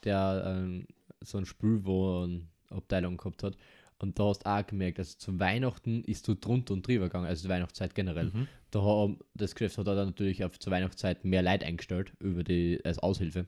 [0.05, 0.87] der ähm,
[1.21, 3.57] so ein Spülwarenabteilung gehabt hat.
[4.01, 7.27] Und da hast du auch gemerkt, dass zu Weihnachten ist so drunter und drüber gegangen,
[7.27, 8.31] also die Weihnachtszeit generell.
[8.31, 8.49] Mhm.
[8.71, 12.81] Da haben, das Geschäft hat dann natürlich auf zur Weihnachtszeit mehr Leute eingestellt über die,
[12.85, 13.47] als Aushilfe.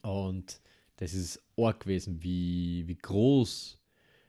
[0.00, 0.60] Und
[0.96, 3.78] das ist arg gewesen, wie, wie groß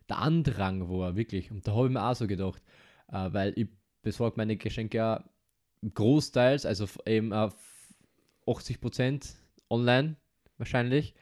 [0.10, 1.52] der Andrang war, wirklich.
[1.52, 2.62] Und da habe ich mir auch so gedacht,
[3.12, 3.68] äh, weil ich
[4.02, 5.24] besorge meine Geschenke ja
[5.94, 7.56] großteils, also eben auf
[8.46, 9.34] 80%
[9.70, 10.16] online
[10.58, 11.14] wahrscheinlich,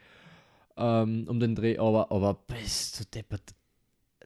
[0.78, 3.54] ähm, um den Dreh, aber, aber bist du deppert,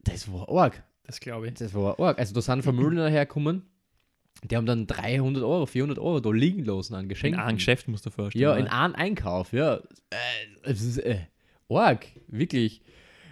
[0.04, 0.84] das war arg.
[1.04, 1.54] Das glaube ich.
[1.56, 2.18] Das war arg.
[2.18, 3.64] Also da sind Vermögen hergekommen,
[4.44, 7.40] die haben dann 300 Euro, 400 Euro da liegen lassen an In Geschenken.
[7.40, 8.44] einem Geschäft musst du vorstellen.
[8.44, 9.76] Ja, in einem Einkauf, ja.
[9.76, 10.18] Äh,
[10.64, 11.20] es ist äh,
[11.70, 12.82] arg, wirklich.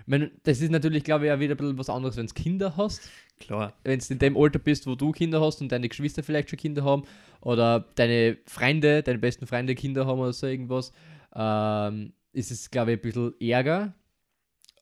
[0.05, 2.75] Meine, das ist natürlich, glaube ich, auch wieder ein bisschen was anderes, wenn du Kinder
[2.77, 3.09] hast.
[3.39, 3.73] Klar.
[3.83, 6.59] Wenn du in dem Alter bist, wo du Kinder hast und deine Geschwister vielleicht schon
[6.59, 7.03] Kinder haben
[7.41, 10.91] oder deine Freunde, deine besten Freunde Kinder haben oder so irgendwas,
[11.35, 13.93] ähm, ist es, glaube ich, ein bisschen ärger.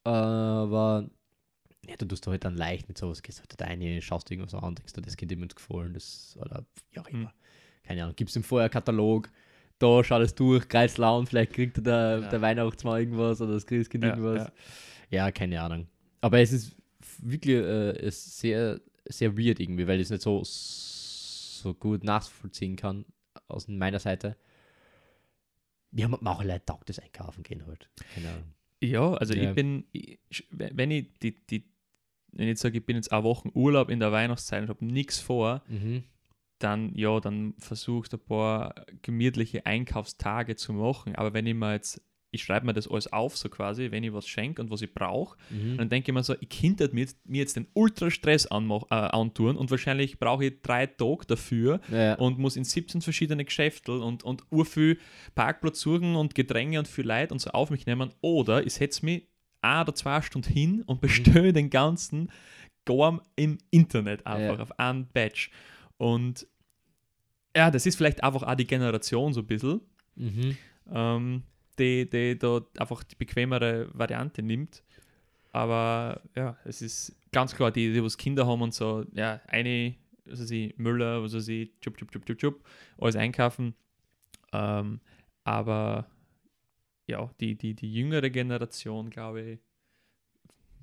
[0.03, 1.10] Aber
[1.88, 4.93] ja, du tust halt dann leicht mit sowas, gehst halt rein, schaust irgendwas an, denkst
[4.93, 7.29] du, das geht jemand gefallen, das, oder ja, immer.
[7.29, 7.36] Hm.
[7.84, 9.29] Keine Ahnung, gibst ihm vorher einen Katalog,
[9.79, 12.29] da schau das durch, greifst laut, vielleicht kriegt der, der, Ja.
[12.29, 14.47] der Weihnachtsmann irgendwas oder das Christkind Ja, irgendwas.
[14.47, 14.53] ja.
[15.12, 15.88] Ja, keine Ahnung.
[16.21, 16.76] Aber es ist
[17.19, 22.76] wirklich äh, ist sehr, sehr weird irgendwie, weil ich es nicht so, so gut nachvollziehen
[22.76, 23.06] kann
[23.47, 24.36] aus meiner Seite.
[25.91, 27.89] Ja, man auch Leute taugt das Einkaufen gehen halt.
[28.13, 28.54] Keine Ahnung.
[28.82, 29.50] Ja, also Ja.
[29.50, 30.19] ich bin, ich,
[30.50, 31.65] wenn ich die, die,
[32.32, 34.86] wenn ich jetzt sage, ich bin jetzt eine Woche Urlaub in der Weihnachtszeit und habe
[34.86, 36.04] nichts vor, Mhm.
[36.60, 41.15] dann ja, dann versuchst ein paar gemütliche Einkaufstage zu machen.
[41.15, 42.02] Aber wenn ich mir jetzt,
[42.34, 44.94] ich schreibe mir das alles auf, so quasi, wenn ich was schenke und was ich
[44.94, 45.78] brauche, Mhm.
[45.78, 48.96] dann denke ich mir so, ich könnte mir jetzt, mir jetzt den Ultra-Stress anmach- äh,
[48.96, 52.15] antun und wahrscheinlich brauche ich drei Tage dafür Ja.
[52.15, 54.98] und muss in 17 verschiedene Geschäfte und, und urviel
[55.36, 58.12] Parkplatz suchen und Gedränge und viel Leid und so auf mich nehmen.
[58.22, 59.28] Oder ich setze mich
[59.62, 62.32] ein oder zwei Stunden hin und bestelle den ganzen
[62.86, 64.63] Gorm im Internet einfach Ja.
[64.63, 65.52] auf einen Batch.
[65.98, 66.48] Und
[67.56, 69.82] ja, das ist vielleicht einfach auch die Generation so ein bisschen,
[70.15, 70.58] Mhm.
[70.94, 71.44] ähm,
[71.79, 74.84] die, die da einfach die bequemere Variante nimmt.
[75.51, 79.95] Aber ja, es ist ganz klar, die, die was Kinder haben und so, ja, eine,
[80.25, 82.63] was weiß ich, Müller, was weiß ich, tschub, tschub, tschub, tschub, tschub,
[82.97, 83.75] alles einkaufen.
[84.53, 85.01] Ähm,
[85.43, 86.07] aber
[87.07, 89.60] ja, die, die, die jüngere Generation, glaube ich,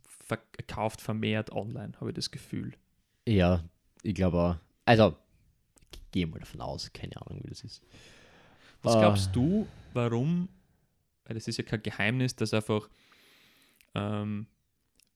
[0.06, 2.74] verkauft vermehrt online, habe ich das Gefühl.
[3.26, 3.64] Ja,
[4.02, 4.56] ich glaube auch.
[4.84, 5.16] Also,
[5.92, 7.82] ich gehe mal davon aus, keine Ahnung, wie das ist.
[8.82, 9.00] Was Ah.
[9.00, 10.48] glaubst du, warum,
[11.28, 12.88] weil das ist ja kein Geheimnis, dass einfach
[13.94, 14.46] ähm,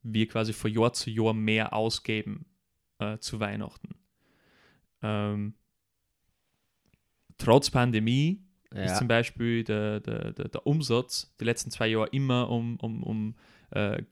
[0.03, 2.45] wir quasi von Jahr zu Jahr mehr ausgeben
[2.99, 3.95] äh, zu Weihnachten.
[5.03, 5.55] Ähm,
[7.39, 8.99] trotz Pandemie ist Ja.
[8.99, 13.35] zum Beispiel der, der, der, der Umsatz die letzten zwei Jahre immer um, um, um
[13.71, 14.03] äh,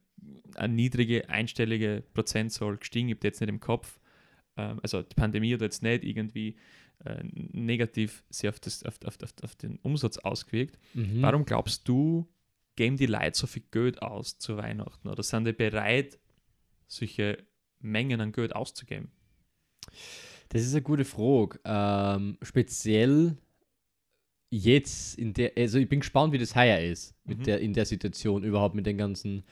[0.56, 3.08] eine niedrige einstellige Prozentzahl gestiegen.
[3.08, 3.98] Ich habe jetzt nicht im Kopf.
[4.56, 6.56] Ähm, also die Pandemie hat jetzt nicht irgendwie
[7.04, 10.78] äh, negativ sehr auf, das, auf, auf, auf, den Umsatz ausgewirkt.
[10.94, 11.22] Mhm.
[11.22, 12.28] Warum glaubst du,
[12.76, 15.08] geben die Leute so viel Geld aus zu Weihnachten?
[15.08, 16.18] Oder sind die bereit,
[16.86, 17.38] solche
[17.78, 19.10] Mengen an Geld auszugeben?
[20.50, 21.60] Das ist eine gute Frage.
[21.64, 23.36] Ähm, speziell
[24.50, 27.42] jetzt in der, also ich bin gespannt, wie das heuer ist, mit Mhm.
[27.44, 29.44] der, in der Situation überhaupt mit dem ganzen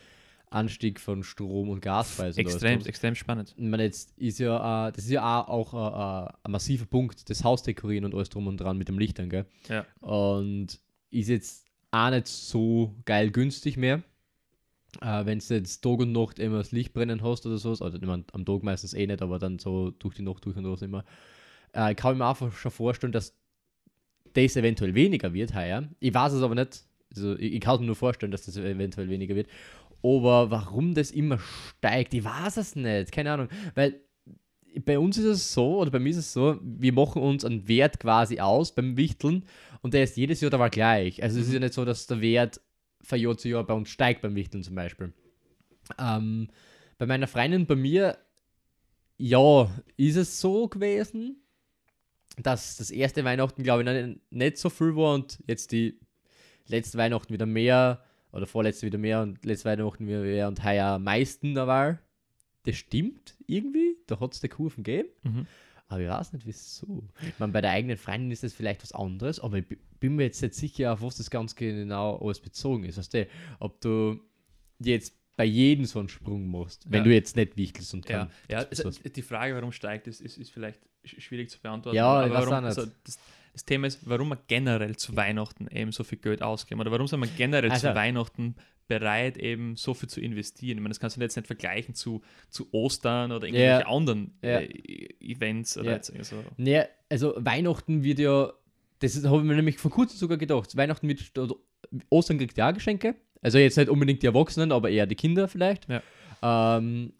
[0.50, 2.40] Anstieg von Strom und Gaspreisen.
[2.40, 3.54] Extrem, extrem spannend.
[3.56, 7.28] Ich meine, jetzt ist ja, äh, das ist ja auch, auch äh, ein massiver Punkt,
[7.30, 9.46] das Haus dekorieren und alles drum und dran mit dem Lichtern, gell?
[9.68, 9.84] Ja.
[10.00, 10.80] Und
[11.10, 14.02] ist jetzt auch nicht so geil günstig mehr.
[15.00, 17.96] Äh, Wenn du jetzt Tag und Nacht immer das Licht brennen hast oder so, also
[17.96, 20.70] ich mein, am Tag meistens eh nicht, aber dann so durch die Nacht durch und
[20.70, 21.04] was immer,
[21.72, 23.34] äh, kann ich mir einfach schon vorstellen, dass
[24.32, 25.88] das eventuell weniger wird heuer.
[26.00, 26.84] Ich weiß es aber nicht.
[27.14, 29.48] Also ich, ich kann es mir nur vorstellen, dass das eventuell weniger wird.
[30.02, 33.12] Aber warum das immer steigt, ich weiß es nicht.
[33.12, 33.48] Keine Ahnung.
[33.74, 34.00] Weil
[34.84, 37.66] bei uns ist es so, oder bei mir ist es so, wir machen uns einen
[37.66, 39.44] Wert quasi aus beim Wichteln
[39.82, 41.22] und der ist jedes Jahr dabei gleich.
[41.22, 42.60] Also es ist ja nicht so, dass der Wert
[43.02, 45.12] von Jahr zu Jahr bei uns steigt beim Wichteln zum Beispiel.
[45.98, 46.48] Ähm,
[46.98, 48.18] bei meiner Freundin, bei mir,
[49.16, 51.42] ja, ist es so gewesen,
[52.36, 55.98] dass das erste Weihnachten, glaube ich, nicht, nicht so viel war und jetzt die
[56.66, 60.86] letzte Weihnachten wieder mehr oder vorletzte wieder mehr und letzte Weihnachten wieder mehr und heuer
[60.86, 61.98] am meisten da war.
[62.64, 65.08] Das stimmt irgendwie, da hat es die Kurven gegeben.
[65.22, 65.46] Mhm.
[65.90, 67.02] Aber ich weiß nicht, wieso.
[67.26, 70.16] Ich meine, bei der eigenen Freundin ist das vielleicht was anderes, aber ich bi- bin
[70.16, 72.98] mir jetzt nicht sicher, auf was das ganz genau alles bezogen ist.
[72.98, 73.26] Weißt du,
[73.58, 74.20] ob du
[74.80, 77.04] jetzt bei jedem so einen Sprung machst, wenn Ja.
[77.04, 78.30] du jetzt nicht wichtelst und Ja, kann.
[78.50, 81.96] ja also die Frage, warum steigt, ist, ist, ist vielleicht sch- schwierig zu beantworten.
[81.96, 83.18] Ja, aber warum, also das,
[83.52, 87.06] das Thema ist, warum wir generell zu Weihnachten eben so viel Geld ausgeben oder warum
[87.06, 88.54] sind wir generell Also- zu Weihnachten
[88.86, 90.78] bereit, eben so viel zu investieren.
[90.78, 93.86] Ich meine, das kannst du jetzt nicht vergleichen zu, zu Ostern oder irgendwelche Ja.
[93.86, 94.60] anderen Ja.
[94.60, 95.96] äh, Events oder Ja.
[95.96, 96.36] jetzt irgendwie so.
[96.56, 98.50] Nee, also Weihnachten wird ja,
[99.00, 101.54] das habe ich mir nämlich vor kurzem sogar gedacht, Weihnachten wird, oder
[102.08, 105.86] Ostern kriegt ja Geschenke, also jetzt nicht unbedingt die Erwachsenen, aber eher die Kinder vielleicht.
[105.88, 106.02] Ja.
[106.42, 107.12] Ähm,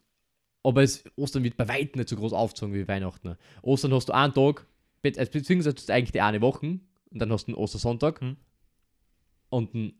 [0.63, 3.35] aber es, Ostern wird bei weitem nicht so groß aufgezogen wie Weihnachten.
[3.61, 4.65] Ostern hast du einen Tag,
[5.01, 8.21] be- also beziehungsweise hast du eigentlich die eine Woche und dann hast du einen Ostersonntag
[8.21, 8.37] Hm.
[9.49, 9.93] und einen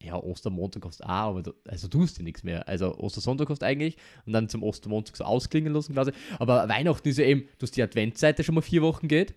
[0.00, 2.68] ja, Ostermontag hast du auch, aber du, also tust du nichts mehr.
[2.68, 3.96] Also Ostersonntag hast du eigentlich
[4.26, 6.12] und dann zum Ostermontag so ausklingen lassen quasi.
[6.38, 9.34] Aber Weihnachten ist ja eben, dass die Adventszeit schon mal vier Wochen geht.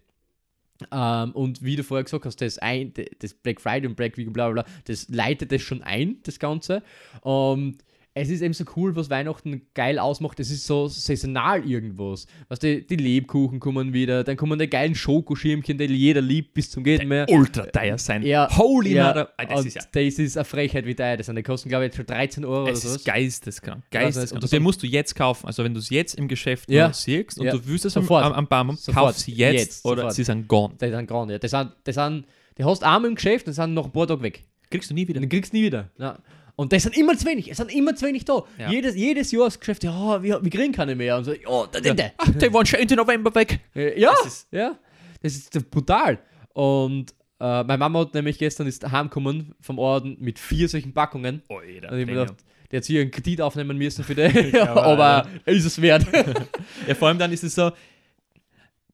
[0.92, 4.28] Ähm, und wie du vorher gesagt hast, das, ein, das Black Friday und Black Week
[4.28, 6.84] und bla bla bla, das leitet das schon ein, das Ganze.
[7.22, 7.80] Und
[8.14, 10.40] es ist eben so cool, was Weihnachten geil ausmacht.
[10.42, 12.28] Es ist so saisonal irgendwas.
[12.50, 16.70] Weißt du, die Lebkuchen kommen wieder, dann kommen die geilen Schokoschirmchen, die jeder liebt bis
[16.72, 17.26] zum Geht mehr.
[17.30, 18.24] Ultra teuer sein.
[18.24, 19.30] Ja, Holy ja, Mother.
[19.38, 19.82] Ah, Das und ist ja.
[19.92, 21.16] das ist eine Frechheit wie teuer.
[21.16, 22.96] Das sind, die kosten, glaube ich, jetzt schon 13 Euro Es oder so.
[22.98, 23.84] ist geisteskrank.
[23.92, 24.44] geisteskrank.
[24.44, 25.48] und den musst du jetzt kaufen.
[25.48, 26.88] Also wenn du es jetzt im Geschäft Ja.
[26.90, 27.54] noch siehst und Ja.
[27.54, 28.26] du willst es Sofort.
[28.26, 30.16] am, am Baum, kauf sie jetzt, Jetzt, oder sofort.
[30.16, 30.74] sie sind gone.
[30.82, 31.42] Die sind gar nicht.
[31.42, 32.26] Die sind, die sind,
[32.58, 34.44] die hast du einmal im Geschäft und sind nach ein paar Tagen weg.
[34.70, 35.20] Kriegst du nie wieder.
[35.22, 35.90] Den kriegst du nie wieder.
[35.98, 36.18] Ja.
[36.62, 37.50] Und das sind immer zu wenig.
[37.50, 38.44] Es sind immer zu wenig da.
[38.60, 38.70] Ja.
[38.70, 41.18] Jedes, jedes Jahr das Geschäft, ja, wir, wir kriegen keine mehr.
[41.18, 41.40] Und so, ja,
[41.72, 42.04] da, da, da.
[42.18, 43.60] Ach, die waren schon Ende November weg.
[43.76, 44.78] Äh, Ja, Das ist- ja,
[45.24, 46.20] das ist brutal.
[46.54, 51.42] Und äh, meine Mama hat nämlich gestern ist heimgekommen vom Orden mit vier solchen Packungen.
[51.50, 52.36] Alter, Und ich gedacht,
[52.72, 56.06] der hat hier einen Kredit aufnehmen müssen für den, aber ist es wert.
[56.88, 57.72] Ja, vor allem dann ist es so,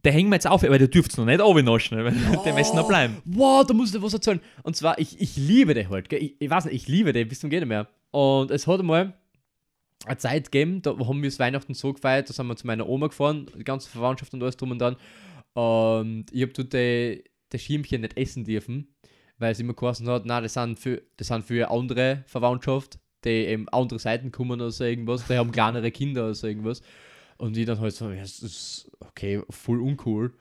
[0.04, 2.14] der hängen wir jetzt auf, aber der dürft noch nicht aufnaschen, weil
[2.46, 3.18] der müssen noch bleiben.
[3.26, 4.40] wow, da muss ich dir was erzählen.
[4.64, 6.12] Und zwar, ich, ich liebe den halt.
[6.14, 7.88] Ich, ich weiß nicht, ich liebe den bis zum Gehen mehr.
[8.12, 9.14] Und es hat einmal
[10.06, 12.88] eine Zeit gegeben, da haben wir es Weihnachten so gefeiert, da sind wir zu meiner
[12.88, 14.96] Oma gefahren, die ganze Verwandtschaft und alles drum und dran.
[15.54, 18.96] Und ich habe dort die, die Schirmchen nicht essen dürfen,
[19.40, 23.30] weil es immer geheißen hat, na, das sind für, das sind für andere Verwandtschaft, die
[23.30, 26.82] eben andere Seiten kommen oder so irgendwas, die haben kleinere Kinder oder so irgendwas.
[27.38, 30.34] Und ich dann halt so, ja, das ist okay, voll uncool.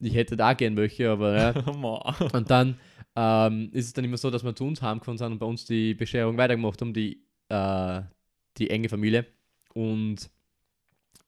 [0.00, 1.50] Ich hätte da gehen möchte, aber ja.
[2.32, 2.78] Und dann
[3.16, 5.64] ähm, ist es dann immer so, dass wir zu uns heimgefahren sind und bei uns
[5.64, 8.02] die Bescherung weitergemacht haben, die, äh,
[8.58, 9.26] die enge Familie.
[9.72, 10.28] Und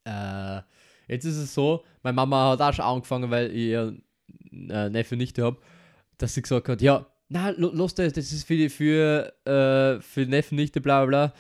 [0.05, 0.61] äh,
[1.09, 3.89] jetzt ist es so, meine Mama hat auch schon angefangen, weil ich ja
[4.69, 5.59] äh, Neffe nicht habe,
[6.19, 10.01] dass sie gesagt hat, ja, na, lo- los das, das ist für, die- für, äh,
[10.01, 11.33] für Neffen nicht, bla bla bla.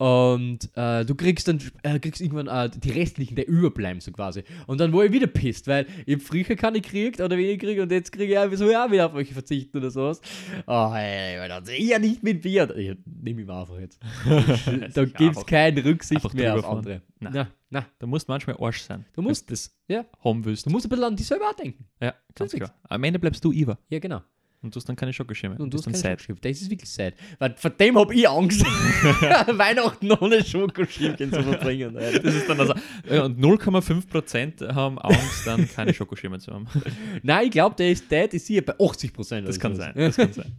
[0.00, 4.44] Und äh, du kriegst dann äh, kriegst irgendwann äh, die restlichen, der überbleiben so quasi.
[4.66, 7.92] Und dann war ich wieder pisst, weil ich früher keine gekriegt oder wenig gekriegt und
[7.92, 10.22] jetzt kriege ich einfach so, ja, wieder auf euch verzichten oder sowas.
[10.66, 12.74] Oh, hey, hey, ich ja nicht mit Bier.
[12.74, 14.00] Ich nehme ihn einfach jetzt.
[14.94, 17.02] da gibt es keine Rücksicht mehr auf andere.
[17.18, 17.32] Nein.
[17.34, 19.04] Na, na, Du musst manchmal Arsch sein.
[19.12, 20.06] Du musst- das ja.
[20.24, 20.64] haben willst.
[20.64, 21.84] Du musst ein bisschen an dich selber auch denken.
[22.00, 22.72] Ja, ganz klar.
[22.88, 24.22] Am Ende bleibst du Iva Ja, genau.
[24.62, 25.56] Und du hast dann keine Schokoschirme.
[25.56, 26.18] Und du hast dann sad.
[26.42, 27.14] Das ist wirklich sad.
[27.38, 31.96] Weil vor dem habe ich Angst, Weihnachten ohne Schokoschirmchen zu verbringen.
[31.96, 32.18] Alter.
[32.18, 32.74] Das ist dann also,
[33.08, 36.66] ja, und 0,5% haben Angst, dann keine Schokoschirme zu haben.
[37.22, 39.48] Nein, ich glaube, der ist dead, ist hier bei 80 Prozent.
[39.48, 39.94] Das kann sein.
[39.94, 40.52] Das kann sein.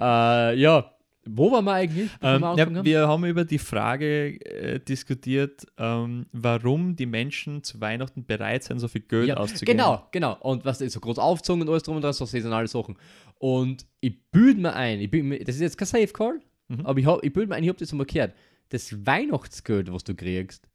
[0.00, 0.95] Äh, ja,
[1.28, 2.10] wo waren wir eigentlich?
[2.22, 7.80] Ähm, wir ja, wir haben über die Frage äh, diskutiert, ähm, warum die Menschen zu
[7.80, 9.78] Weihnachten bereit sind, so viel Geld Ja, auszugeben.
[9.78, 10.36] Genau, genau.
[10.40, 12.96] Und was ist so groß aufgezogen und alles drum und dran, so saisonale Sachen.
[13.38, 16.84] Und ich bilde mir ein, ich mir, das ist jetzt kein Safe Call, Mhm.
[16.84, 18.34] aber ich, hab, ich bilde mir ein, ich habe das mal gehört.
[18.70, 20.68] Das Weihnachtsgeld, was du kriegst,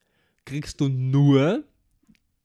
[0.45, 1.63] kriegst du nur,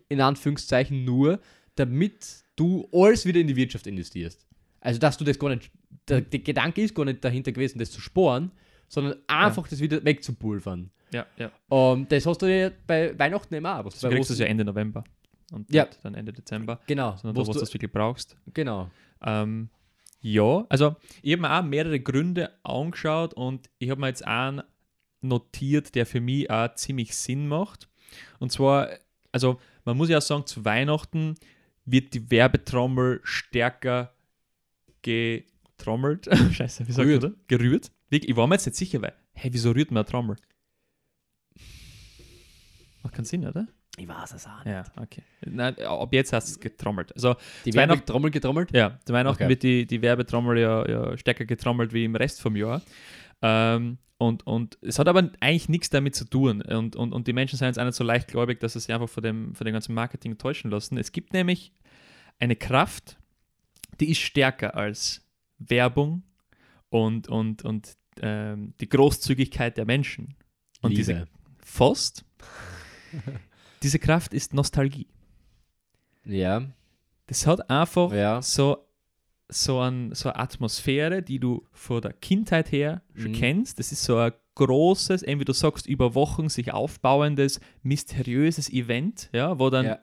[0.08, 1.40] in Anführungszeichen nur,
[1.76, 4.46] damit du alles wieder in die Wirtschaft investierst.
[4.80, 5.70] Also, dass du das gar nicht,
[6.08, 8.52] der, der Gedanke ist gar nicht dahinter gewesen, das zu sparen,
[8.88, 10.90] sondern einfach das wieder wegzupulvern.
[11.12, 11.50] Ja, ja.
[11.68, 13.84] Und das hast du ja bei Weihnachten immer auch.
[13.84, 15.04] was Du kriegst es ja Ende November
[15.52, 15.86] und Ja.
[16.02, 17.16] dann Ende Dezember, Genau.
[17.16, 18.36] sondern wo du- das wirklich brauchst.
[18.52, 18.90] genau.
[19.22, 19.68] Ähm,
[20.20, 24.62] ja, also ich habe mir auch mehrere Gründe angeschaut und ich habe mir jetzt einen
[25.20, 27.88] notiert, der für mich auch ziemlich Sinn macht.
[28.40, 28.88] Und zwar,
[29.32, 31.36] also man muss ja auch sagen, zu Weihnachten
[31.84, 34.12] wird die Werbetrommel stärker
[35.76, 36.28] getrommelt.
[36.52, 37.22] Scheiße, wie sagt Gerührt.
[37.22, 37.40] man das?
[37.48, 37.92] Gerührt.
[38.10, 40.36] Ich war mir jetzt nicht sicher, weil, hey, wieso rührt man eine Trommel?
[43.02, 43.66] Macht keinen Sinn, oder?
[43.98, 45.22] Ich weiß es auch Ja, okay.
[45.46, 47.14] Nein, ab jetzt hast es getrommelt.
[47.14, 47.34] Also
[47.64, 48.70] Die Zu Weihnachten- Trommel getrommelt?
[48.72, 49.48] ja, zu Weihnachten Okay.
[49.48, 52.82] wird die, die Werbetrommel ja, ja stärker getrommelt wie im Rest vom Jahr.
[53.42, 56.62] Ähm, und, und es hat aber eigentlich nichts damit zu tun.
[56.62, 59.08] Und, und, und die Menschen sind jetzt auch nicht so leichtgläubig, dass sie sich einfach
[59.08, 60.96] von dem, von dem ganzen Marketing täuschen lassen.
[60.98, 61.72] Es gibt nämlich
[62.38, 63.18] eine Kraft,
[64.00, 65.25] die ist stärker als
[65.58, 66.22] Werbung
[66.90, 70.34] und, und, und ähm, die Großzügigkeit der Menschen.
[70.82, 70.98] Und Liebe.
[71.02, 71.24] diese
[71.58, 72.24] Fast,
[73.82, 75.06] diese Kraft ist Nostalgie.
[76.24, 76.62] Ja.
[77.26, 78.40] Das hat einfach Ja.
[78.42, 78.78] so,
[79.48, 83.36] so, ein, so eine Atmosphäre, die du von der Kindheit her schon Mhm.
[83.36, 83.78] kennst.
[83.78, 89.58] Das ist so ein großes, wie du sagst, über Wochen sich aufbauendes, mysteriöses Event, ja,
[89.58, 89.98] wo dann Ja.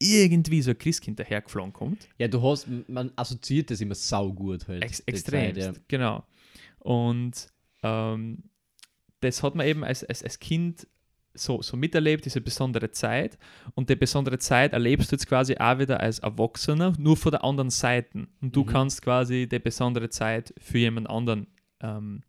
[0.00, 2.08] Irgendwie so ein Christkind dahergeflogen kommt.
[2.18, 4.82] Ja, du hast, man assoziiert das immer saugut halt.
[4.82, 5.72] Ex extrem, ja.
[5.88, 6.24] genau.
[6.78, 7.48] Und
[7.82, 8.44] ähm,
[9.20, 10.86] das hat man eben als, als, als Kind
[11.34, 13.38] so, so miterlebt, diese besondere Zeit.
[13.74, 17.44] Und die besondere Zeit erlebst du jetzt quasi auch wieder als Erwachsener, nur von der
[17.44, 18.26] anderen Seite.
[18.40, 18.66] Und du Mhm.
[18.66, 21.46] kannst quasi die besondere Zeit für jemand anderen
[21.82, 22.22] ähm,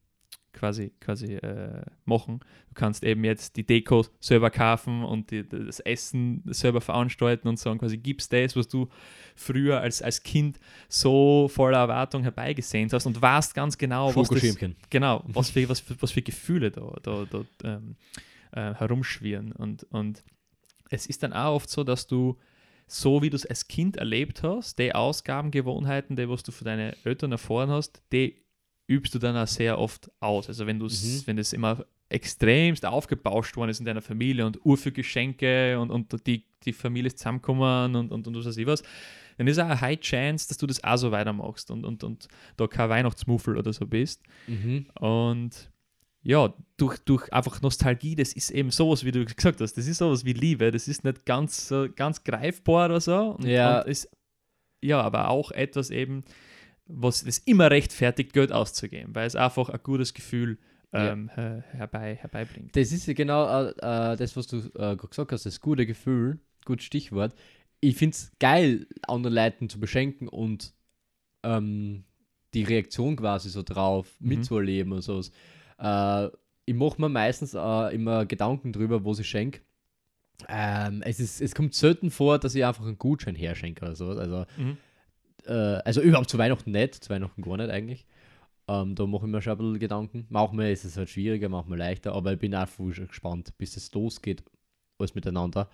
[0.54, 2.40] quasi, quasi äh, machen.
[2.70, 7.60] Du kannst eben jetzt die Deko selber kaufen und die, das Essen selber veranstalten und
[7.60, 8.88] so und quasi gibst das, was du
[9.36, 10.60] früher als, als Kind
[10.90, 14.58] so voller Erwartung herbeigesehnt hast und weißt ganz genau, was, das,
[14.90, 17.96] genau, was, für, was, für, was für Gefühle da, da, da ähm,
[18.52, 19.52] äh, herumschwirren.
[19.52, 20.24] Und, und
[20.90, 22.38] es ist dann auch oft so, dass du
[22.88, 26.94] so wie du es als Kind erlebt hast, die Ausgabengewohnheiten, die was du von deinen
[27.06, 28.36] Eltern erfahren hast, die
[28.91, 30.47] übst du dann auch sehr oft aus.
[30.47, 31.23] Also wenn du mhm.
[31.25, 36.27] wenn das immer extremst aufgebauscht worden ist in deiner Familie und Uhr Geschenke und, und
[36.27, 38.84] die, die Familie ist zusammengekommen und, und, und was weiß ich was,
[39.38, 42.27] dann ist auch eine High Chance, dass du das auch so weitermachst und, und, und
[42.58, 44.21] da kein Weihnachtsmuffel oder so bist.
[44.47, 44.88] Mhm.
[44.99, 45.71] Und
[46.23, 49.97] ja, durch, durch einfach Nostalgie, das ist eben sowas, wie du gesagt hast, das ist
[49.97, 53.38] sowas wie Liebe, das ist nicht ganz, ganz greifbar oder so.
[53.38, 53.82] Und, ja.
[53.82, 54.10] Und ist,
[54.82, 56.23] ja, aber auch etwas eben,
[56.93, 60.58] was das immer rechtfertigt, Geld auszugeben, weil es einfach ein gutes Gefühl
[60.93, 61.36] ähm, ja.
[61.36, 62.75] her, herbei, herbeibringt.
[62.75, 66.39] Das ist ja genau äh, äh das, was du äh, gesagt hast, das gute Gefühl,
[66.65, 67.34] gutes Stichwort.
[67.80, 70.73] Ich finde es geil, anderen Leuten zu beschenken und
[71.43, 72.04] ähm,
[72.54, 74.30] die Reaktion quasi so drauf mhm.
[74.30, 75.32] mitzuerleben und sowas.
[75.80, 76.30] Äh,
[76.65, 79.62] ich mache mir meistens äh, immer Gedanken drüber, wo ich schenke.
[80.47, 84.10] Ähm, es, ist, es kommt selten vor, dass ich einfach einen Gutschein herschenke oder so.
[84.10, 84.77] Also mhm
[85.45, 85.51] äh,
[85.86, 88.06] also überhaupt zu Weihnachten nicht, zu Weihnachten gar nicht eigentlich.
[88.67, 90.25] Ähm, da mache ich mir schon ein bisschen Gedanken.
[90.30, 93.93] Manchmal ist es halt schwieriger, manchmal leichter, aber ich bin auch voll gespannt, bis es
[93.93, 94.43] losgeht,
[94.97, 95.69] alles miteinander.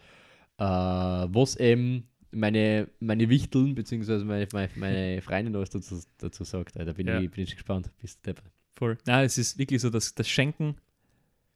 [0.57, 6.75] Äh, was eben meine, meine Wichteln, beziehungsweise meine, meine, meine Freundin alles dazu, dazu sagt.
[6.75, 7.19] Da bin, ja.
[7.19, 7.89] ich, bin ich gespannt.
[7.99, 8.19] Bis
[8.75, 8.97] Voll.
[9.07, 10.75] Ja, es ist wirklich so, dass das Schenken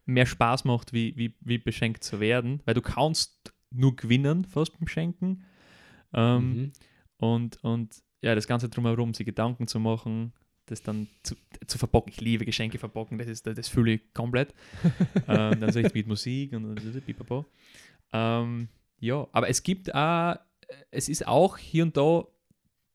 [0.05, 4.77] mehr Spaß macht, wie, wie, wie beschenkt zu werden, weil du kannst nur gewinnen fast
[4.77, 5.43] beim Schenken.
[6.13, 6.71] Ähm, mhm.
[7.21, 10.33] Und, und ja, das Ganze drumherum, sich Gedanken zu machen,
[10.65, 11.35] das dann zu,
[11.67, 12.09] zu verpacken.
[12.09, 14.55] Ich liebe Geschenke verpacken, das, ist, das fühle ich komplett.
[15.27, 17.45] ähm, dann so ich mit Musik und pipapo.
[18.11, 20.35] Ähm, ja, aber es gibt auch,
[20.89, 22.25] es ist auch hier und da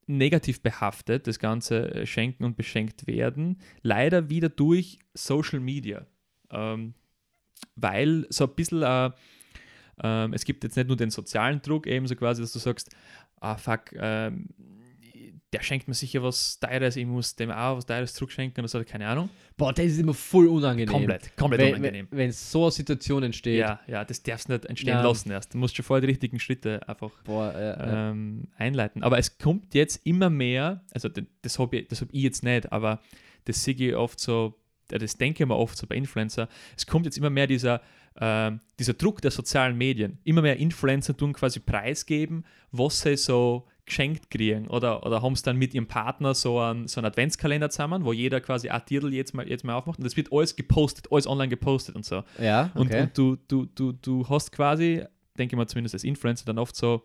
[0.08, 6.04] negativ behaftet, das ganze äh, Schenken und beschenkt werden, leider wieder durch Social Media.
[6.50, 6.94] Ähm,
[7.76, 9.10] weil so ein bisschen, äh,
[10.02, 12.90] äh, es gibt jetzt nicht nur den sozialen Druck, eben so quasi, dass du sagst,
[13.40, 14.48] ah fuck, ähm,
[15.52, 18.82] der schenkt mir sicher was Teures, ich muss dem auch was Teures zurückschenken oder so,
[18.84, 19.30] keine Ahnung.
[19.56, 20.92] Boah, das ist immer voll unangenehm.
[20.92, 22.08] Komplett, komplett wenn, unangenehm.
[22.10, 23.58] Wenn, wenn so eine Situation entsteht.
[23.58, 25.02] Ja, ja, das darfst du nicht entstehen ja.
[25.02, 25.54] lassen erst.
[25.54, 29.02] Du musst schon vorher die richtigen Schritte einfach Boah, ja, ähm, einleiten.
[29.02, 33.00] Aber es kommt jetzt immer mehr, also das habe ich, hab ich jetzt nicht, aber
[33.44, 37.06] das sehe ich oft so, das denke ich mir oft so bei Influencer, es kommt
[37.06, 37.80] jetzt immer mehr dieser
[38.16, 43.66] äh, dieser Druck der sozialen Medien, immer mehr Influencer tun quasi preisgeben, was sie so
[43.86, 47.70] geschenkt kriegen oder, oder haben es dann mit ihrem Partner so einen, so einen Adventskalender
[47.70, 50.56] zusammen, wo jeder quasi ein Titel jetzt mal, jetzt mal aufmacht und das wird alles
[50.56, 52.24] gepostet, alles online gepostet und so.
[52.40, 52.80] Ja, okay.
[52.80, 55.04] und, und du, du, du, du hast quasi,
[55.38, 57.04] denke ich mal zumindest als Influencer dann oft so,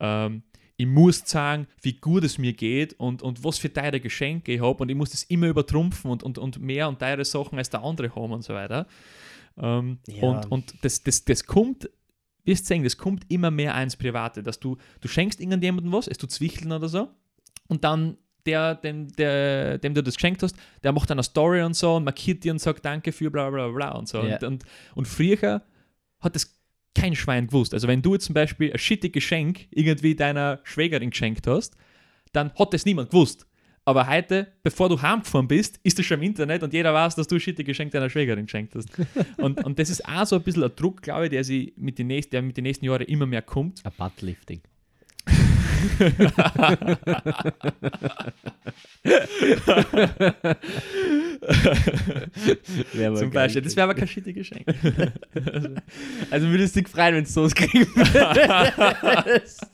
[0.00, 0.42] ähm,
[0.76, 4.60] ich muss sagen, wie gut es mir geht und, und was für teure Geschenke ich
[4.60, 7.70] habe und ich muss das immer übertrumpfen und, und, und mehr und teure Sachen als
[7.70, 8.86] der andere haben und so weiter.
[9.58, 10.22] Ähm, ja.
[10.22, 11.88] Und, und das, das, das kommt,
[12.44, 16.18] wirst sehen, das kommt immer mehr ins Private, dass du, du schenkst irgendjemandem was, es
[16.18, 17.08] tut zwicheln oder so,
[17.68, 21.62] und dann der, dem, der, dem du das geschenkt hast, der macht dann eine Story
[21.62, 24.22] und so und markiert dir und sagt Danke für bla bla bla und so.
[24.22, 24.36] Ja.
[24.36, 24.64] Und, und,
[24.94, 25.62] und früher
[26.20, 26.56] hat das
[26.94, 27.74] kein Schwein gewusst.
[27.74, 31.76] Also wenn du jetzt zum Beispiel ein shitty Geschenk irgendwie deiner Schwägerin geschenkt hast,
[32.32, 33.46] dann hat das niemand gewusst.
[33.88, 37.28] Aber heute, bevor du heimgefahren bist, ist das schon im Internet und jeder weiß, dass
[37.28, 38.88] du shitty Geschenk deiner Schwägerin geschenkt hast.
[39.36, 41.96] und, und das ist auch so ein bisschen ein Druck, glaube ich, der, sie mit
[41.96, 43.86] den nächsten, der mit den nächsten Jahren immer mehr kommt.
[43.86, 44.60] Ein Buttlifting.
[53.16, 54.66] Zum Beispiel, das wäre aber kein shitty Geschenk.
[56.30, 59.64] also würdest du dich freuen, wenn du sowas kriegen würdest.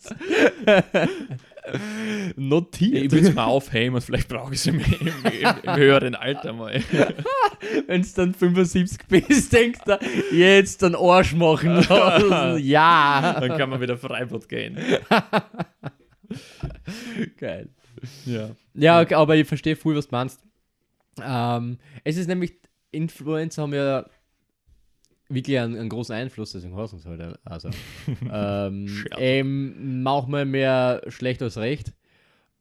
[2.37, 3.05] Notiert.
[3.05, 5.12] Ich will es mal aufheben vielleicht brauche ich es im, im, im,
[5.62, 6.83] im, höheren Alter mal.
[7.87, 9.96] Wenn es dann 75 bist, denkst du,
[10.33, 11.87] jetzt einen Arsch machen.
[12.59, 13.37] ja.
[13.38, 14.77] Dann kann man wieder Freibad gehen.
[17.38, 17.68] Geil.
[18.27, 18.51] Ja.
[18.75, 20.40] Ja, okay, aber ich verstehe voll, was du meinst.
[21.22, 22.55] Ähm, es ist nämlich,
[22.90, 24.05] Influencer haben ja
[25.35, 27.38] wirklich einen, einen großen Einfluss, deswegen hassen sie halt.
[27.45, 27.71] Also,
[28.31, 31.92] ähm, eben manchmal mehr schlecht als recht,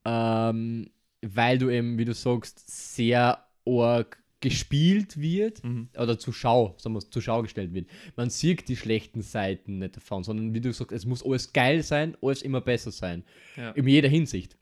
[0.06, 0.90] ähm,
[1.22, 5.90] weil du eben, wie du sagst, sehr arg gespielt wird mhm.
[5.98, 7.88] oder zur Schau, sagen wir, zur Schau gestellt wird.
[8.16, 11.84] Man sieht die schlechten Seiten nicht davon, sondern wie du sagst, es muss alles geil
[11.84, 13.24] sein, alles immer besser sein.
[13.56, 13.70] Ja.
[13.72, 14.58] In jeder Hinsicht.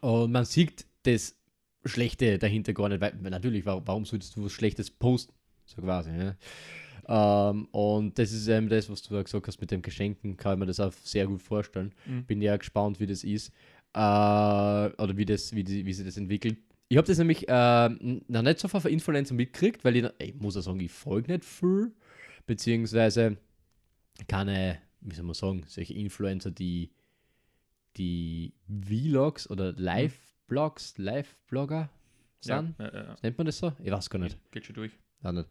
[0.00, 1.38] Und man sieht das
[1.84, 5.34] Schlechte dahinter gar nicht, weil natürlich, warum, warum solltest du was Schlechtes posten?
[5.66, 6.36] So quasi, ja.
[7.08, 10.54] Ähm, und das ist eben das, was du da gesagt hast mit dem Geschenken, kann
[10.54, 11.92] ich mir das auch sehr gut vorstellen.
[12.06, 12.24] Mhm.
[12.24, 13.52] Bin ja gespannt, wie das ist.
[13.94, 16.58] Äh, oder wie, das, wie, die, wie sich das entwickelt.
[16.88, 17.88] Ich habe das nämlich äh,
[18.28, 21.44] noch nicht so von Influencer mitgekriegt, weil ich, ich muss auch sagen, ich folge nicht
[21.44, 21.92] viel,
[22.46, 23.36] beziehungsweise
[24.28, 26.90] keine, wie soll man sagen, solche Influencer, die
[27.96, 31.88] die Vlogs oder Live-Blogs, Live-Blogger
[32.44, 32.74] Ja, sind.
[32.78, 33.16] ja, ja, ja.
[33.22, 33.72] Nennt man das so?
[33.82, 34.38] Ich weiß gar nicht.
[34.50, 34.92] Geht schon durch.
[35.22, 35.48] Auch nicht.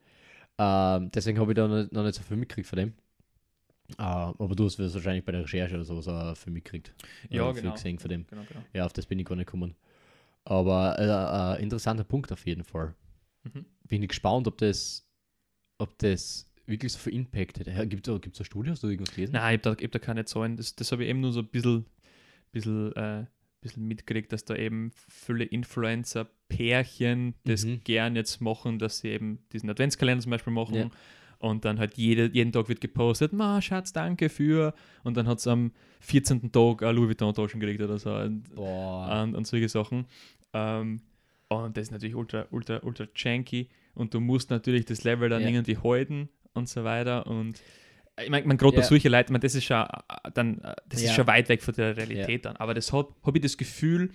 [0.58, 2.94] Ähm, deswegen habe ich da noch nicht, noch nicht so viel mitgekriegt von dem.
[3.98, 6.94] Äh, aber du hast es wahrscheinlich bei der Recherche oder sowas auch viel mitgekriegt.
[7.30, 7.74] Ja, Oder viel genau.
[7.74, 8.26] gesehen von dem.
[8.28, 8.64] Genau, genau.
[8.74, 9.76] Ja, auf das bin ich gar nicht gekommen.
[10.44, 12.94] Aber äh, äh, interessanter Punkt auf jeden Fall.
[13.44, 13.66] Mhm.
[13.88, 15.08] Bin ich gespannt, ob das,
[15.78, 17.90] ob das wirklich so viel Impact hat.
[17.90, 18.72] Gibt es gibt's eine Studie?
[18.72, 19.34] Hast du irgendwas gelesen?
[19.34, 20.58] Nein, ich habe da, ich hab da keine Zahlen.
[20.58, 21.86] Das, das habe ich eben nur so ein bisschen,
[22.52, 23.26] bisschen, äh,
[23.66, 27.82] bisschen mitgekriegt, dass da eben viele Influencer-Pärchen das Mhm.
[27.84, 30.76] gern jetzt machen, dass sie eben diesen Adventskalender zum Beispiel machen.
[30.76, 30.90] Ja.
[31.40, 34.74] Und dann halt jede, jeden Tag wird gepostet, Ma, Schatz, danke für.
[35.04, 36.52] Und dann hat es am 14.
[36.52, 38.14] Tag eine Louis Vuitton-Taschen gekriegt oder so.
[38.16, 40.06] Und, und, und solche Sachen.
[40.54, 41.02] Ähm,
[41.50, 43.68] und das ist natürlich ultra, ultra, ultra janky.
[43.94, 45.50] Und du musst natürlich das Level dann Ja.
[45.50, 47.28] irgendwie halten und so weiter.
[47.28, 47.62] Und
[48.24, 48.88] ich meine, man, gerade bei Ja.
[48.88, 51.10] solchen Leuten, ich mein, das ist schon äh, dann, äh, das Ja.
[51.10, 52.56] ist schon weit weg von der Realität dann.
[52.58, 54.12] Aber das habe hab ich das Gefühl,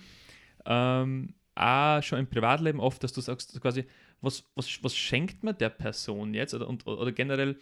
[0.65, 3.85] ähm, auch schon im Privatleben oft, dass du sagst, quasi,
[4.21, 6.53] was, was, was schenkt man der Person jetzt?
[6.53, 7.57] Oder, und, oder generell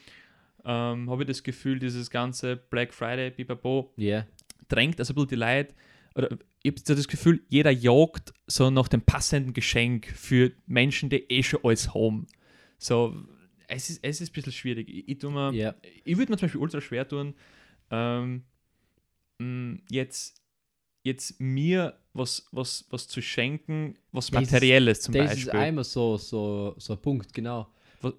[0.66, 4.26] ähm, habe ich das Gefühl, dieses ganze Black Friday, Pipapo, Ja.
[4.68, 5.74] drängt also ein bisschen die Leute,
[6.16, 6.30] oder
[6.64, 11.44] ich habe das Gefühl, jeder jagt so nach dem passenden Geschenk für Menschen, die eh
[11.44, 12.28] schon alles haben.
[12.78, 13.16] So,
[13.70, 14.90] es ist, es ist ein bisschen schwierig.
[14.90, 15.76] Ich, ich, mir, Ja.
[16.04, 17.34] ich würde mir zum Beispiel ultra schwer tun,
[17.92, 18.44] ähm,
[19.40, 20.42] mh, jetzt,
[21.04, 25.60] jetzt mir was, was, was zu schenken, was Das ist- Materielles zum Das ist Beispiel.
[25.60, 27.68] einmal so, so, so ein Punkt, genau.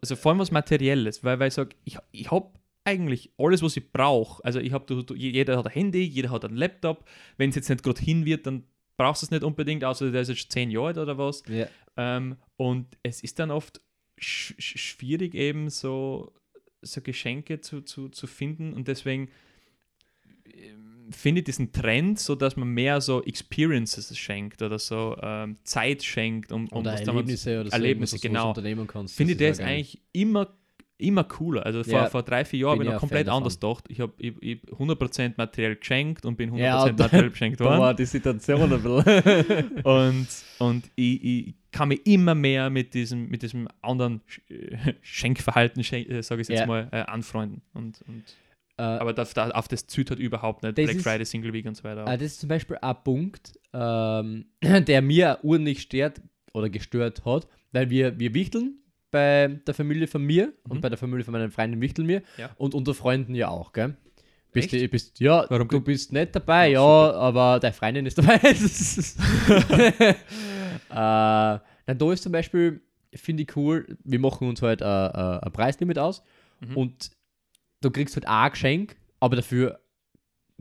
[0.03, 2.51] Also vor allem was Materielles, weil, weil ich sage, ich, ich habe
[2.85, 4.45] eigentlich alles, was ich brauche.
[4.45, 7.05] Also ich habe, jeder hat ein Handy, jeder hat einen Laptop.
[7.37, 8.65] Wenn es jetzt nicht gerade hin wird, dann
[8.97, 11.43] brauchst du es nicht unbedingt, außer der ist jetzt zehn Jahre alt oder was.
[11.49, 11.67] Ja.
[11.97, 13.81] Ähm, und es ist dann oft
[14.21, 16.33] sch sch- schwierig eben so,
[16.83, 19.31] so Geschenke zu, zu, zu finden und deswegen
[20.45, 25.57] ähm, finde ich diesen Trend, so dass man mehr so Experiences schenkt oder so ähm,
[25.65, 28.49] Zeit schenkt um, um Oder Erlebnisse oder so, Erlebnisse, genau.
[28.51, 29.17] unternehmen kannst.
[29.17, 30.57] finde ich das eigentlich immer,
[31.01, 31.65] immer cooler.
[31.67, 33.85] Also vor, Ja, vor drei, vier Jahren bin habe ich noch komplett anders gedacht.
[33.89, 37.79] Ich habe ich, ich 100% materiell geschenkt und bin 100% Ja, materiell beschenkt Da war
[37.79, 37.97] worden.
[37.97, 39.81] die Situation ein bisschen.
[39.85, 40.27] Und,
[40.59, 46.09] und ich, ich kann mich immer mehr mit diesem, mit diesem anderen äh, Schenkverhalten, schen
[46.11, 46.67] äh, sage ich jetzt Ja.
[46.67, 47.63] mal, äh, anfreunden.
[47.75, 48.25] Und, und,
[48.77, 50.77] äh, aber das, da, auf das züht halt überhaupt nicht.
[50.79, 52.07] Das Black ist- Friday, Single Week und so weiter.
[52.07, 56.21] Ah, das ist zum Beispiel ein Punkt, ähm, der mir urnig stört
[56.53, 58.79] oder gestört hat, weil wir, wir wichteln
[59.11, 60.81] bei der Familie von mir und Mhm.
[60.81, 62.51] bei der Familie von meinen Freunden wichteln wir Ja.
[62.57, 63.97] und unter Freunden ja auch, gell?
[64.53, 68.19] Bist du, bist, ja, Warum du bist nicht dabei, Ja, ja, aber deine Freundin ist
[68.19, 68.41] dabei.
[70.91, 72.81] Äh, na, da ist zum Beispiel,
[73.15, 76.23] finde ich cool, wir machen uns halt äh, äh, ein Preislimit aus
[76.61, 76.77] Mhm.
[76.77, 77.11] und
[77.81, 79.81] du kriegst halt auch ein Geschenk, aber dafür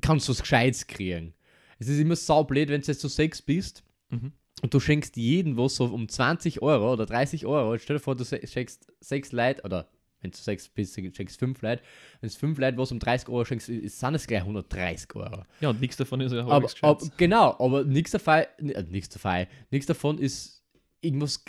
[0.01, 1.33] kannst du was Gescheites kriegen.
[1.79, 4.31] Es ist immer saublöd, wenn du jetzt so sechs bist Mhm.
[4.61, 7.77] Und du schenkst jedem was so um 20 Euro oder 30 Euro.
[7.77, 9.87] Stell dir vor, du schenkst sechs Leute oder
[10.21, 11.81] wenn du sechs bist, schenkst fünf Leute.
[12.19, 15.43] Wenn du fünf Leute was um 30 Euro schenkst, ist- sind es gleich 130 Euro.
[15.61, 19.45] Ja, und nichts davon ist ja Aber, aber, genau, aber nichts davon, äh, nichts davon,
[19.71, 20.61] nichts davon ist
[21.01, 21.43] irgendwas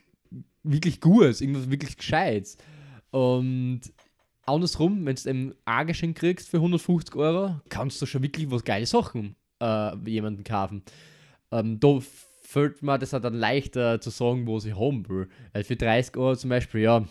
[0.62, 2.58] wirklich Gutes, irgendwas wirklich Gescheites.
[3.10, 3.80] Und
[4.46, 8.86] andersrum, wenn du ein A-Geschenk kriegst für 150 Euro, kannst du schon wirklich was geile
[8.86, 10.82] Sachen äh, jemanden kaufen.
[11.50, 11.98] Ähm, da
[12.52, 15.28] fällt mir das dann leichter zu sagen, wo ich haben will.
[15.52, 17.04] Weil für 30 Euro zum Beispiel, ja,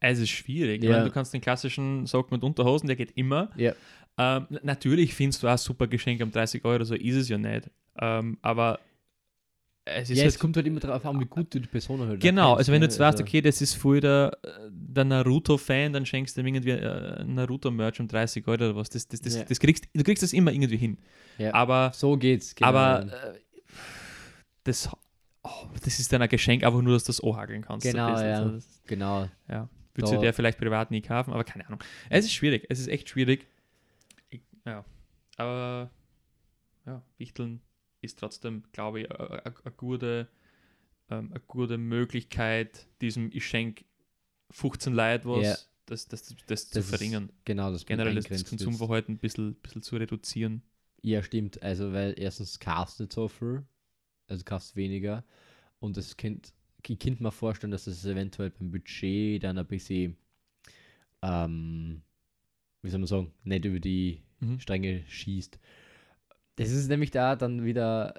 [0.00, 0.82] Es ist schwierig.
[0.84, 0.90] Ja.
[0.98, 3.50] Weil du kannst den klassischen Sock mit Unterhosen, der geht immer.
[3.56, 3.72] ja,
[4.18, 7.70] Ähm, natürlich findest du auch super Geschenk um 30 Euro, so ist es ja nicht.
[8.00, 8.78] Ähm, aber
[9.86, 12.00] es ist ja halt es kommt halt immer darauf an, wie gut du die Person
[12.00, 12.90] halt Genau, also wenn du ne?
[12.92, 14.36] jetzt weißt, Also- okay, das ist voll der,
[14.70, 18.88] der Naruto-Fan, dann schenkst du ihm irgendwie äh, Naruto-Merch um 30 Euro oder was.
[18.88, 19.44] Das, das, das, Ja.
[19.44, 20.98] das kriegst, du kriegst das immer irgendwie hin.
[21.38, 21.52] Ja.
[21.54, 22.54] Aber, So geht's.
[22.54, 22.68] genau.
[22.68, 23.38] aber äh,
[24.64, 24.90] das,
[25.42, 27.86] oh, das ist dann ein Geschenk, einfach nur, dass du das anhakeln kannst.
[27.86, 28.44] Genau, das, ja.
[28.44, 29.28] das, genau.
[29.48, 29.68] ja.
[29.94, 31.78] Würdest du der vielleicht privat nie kaufen, aber keine Ahnung.
[32.10, 33.46] Es ist schwierig, es ist echt schwierig.
[34.28, 34.84] Ich, ja,
[35.36, 35.90] aber
[36.84, 37.60] ja, Wichteln
[38.00, 40.28] ist trotzdem, glaube ich, eine gute,
[41.10, 43.84] ähm, gute Möglichkeit, diesem Ich schenk
[44.50, 45.56] 15 Leute was, Ja.
[45.86, 47.30] das, das, das, das zu verringern.
[47.44, 48.44] Genau, das Generell das.
[48.44, 50.62] Konsumverhalten ein bisschen, bisschen zu reduzieren.
[51.02, 51.62] Ja, stimmt.
[51.62, 53.64] Also, weil erstens kaufst nicht so viel,
[54.28, 55.24] also kaufst weniger.
[55.80, 56.54] und das Kind,
[56.86, 60.16] ich könnte mir vorstellen, dass es eventuell beim Budget dann ein bisschen,
[61.22, 62.02] ähm,
[62.82, 64.60] wie soll man sagen, nicht über die Mhm.
[64.60, 65.58] Stränge schießt.
[66.56, 68.14] Das ist nämlich da dann wieder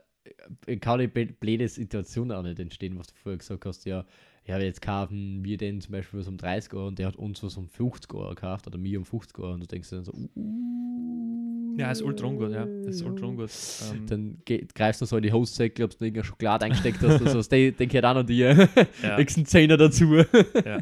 [0.67, 4.05] äh, keine bl- blöde Situation auch nicht entstehen, was du vorher gesagt hast, ja,
[4.47, 7.41] ja, jetzt kaufen wir den zum Beispiel was um 30 Euro und der hat uns
[7.41, 10.13] was um 50 Euro gekauft oder mir um 50 Euro und du denkst dann so,
[10.13, 12.63] uh, Ja, ist ultra ungut, ja.
[12.87, 13.49] Ist ultra ungut.
[13.91, 17.21] Ähm, Dann geh, greifst du so in die Hostsäcke, ob du irgendeine Schokolade eingesteckt hast
[17.21, 18.69] oder so, den, den gehört auch noch dir.
[19.01, 19.17] ja.
[19.17, 20.15] Nächsten Zehner dazu.
[20.15, 20.77] Ja.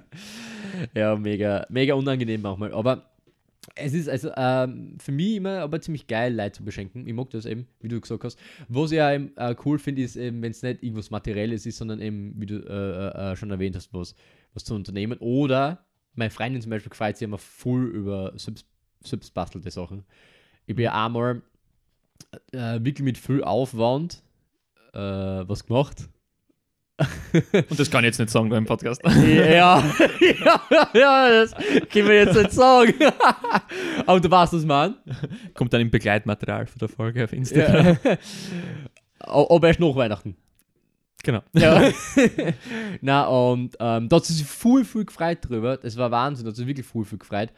[0.94, 2.74] ja, mega, mega unangenehm manchmal.
[2.74, 3.13] Aber
[3.76, 7.08] es ist also ähm, für mich immer aber ziemlich geil, Leute zu beschenken.
[7.08, 8.38] Ich mag das eben, wie du gesagt hast.
[8.68, 11.78] Was ich ja eben, äh, cool finde, ist eben, wenn es nicht irgendwas Materielles ist,
[11.78, 14.16] sondern eben, wie du äh, äh, schon erwähnt hast, was,
[14.54, 15.18] was zu unternehmen.
[15.20, 15.86] Oder
[16.16, 18.68] meine Freundin zum Beispiel gefreut sich immer voll über selbst,
[19.04, 20.04] selbstbastelte Sachen.
[20.66, 21.42] Ich bin ja einmal
[22.52, 24.24] äh, wirklich mit viel Aufwand
[24.94, 26.10] äh, was gemacht.
[27.70, 29.02] Und das kann ich jetzt nicht sagen beim Podcast.
[29.06, 29.84] Ja,
[30.20, 30.62] ja,
[30.94, 31.54] ja, das
[31.92, 32.94] können wir jetzt nicht sagen.
[34.06, 34.96] Aber du weißt, was ich meine.
[35.54, 37.98] Kommt dann im Begleitmaterial von der Folge auf Instagram.
[38.04, 38.18] Ja.
[39.20, 40.36] Aber erst nach Weihnachten.
[41.24, 41.42] Genau.
[41.54, 41.90] Ja.
[43.02, 45.78] Na, und ähm, da hat sie sich voll, voll gefreut drüber.
[45.78, 47.50] Das war Wahnsinn, da hat sie sich wirklich voll, voll gefreut.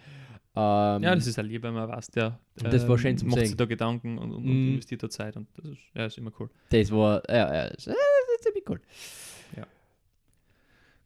[0.55, 3.47] Ähm, Ja, das ist ein Lieber, man weiß, der Das war schön zum macht sehen.
[3.47, 4.67] sich da Gedanken und, und, und Mhm.
[4.75, 6.49] investiert da Zeit und das ist, ja, ist immer cool.
[6.69, 8.79] das war, ja, ja, das, äh, das ist ziemlich cool.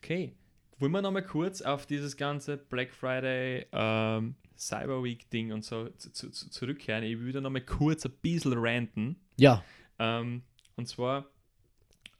[0.09, 0.33] Okay.
[0.79, 5.87] Wollen wir nochmal kurz auf dieses ganze Black Friday, ähm, Cyber Week Ding und so
[5.89, 7.03] zu, zu, zu zurückkehren?
[7.03, 9.17] Ich würde nochmal kurz ein bisschen ranten.
[9.37, 9.63] Ja,
[9.99, 10.41] Ähm,
[10.77, 11.29] und zwar,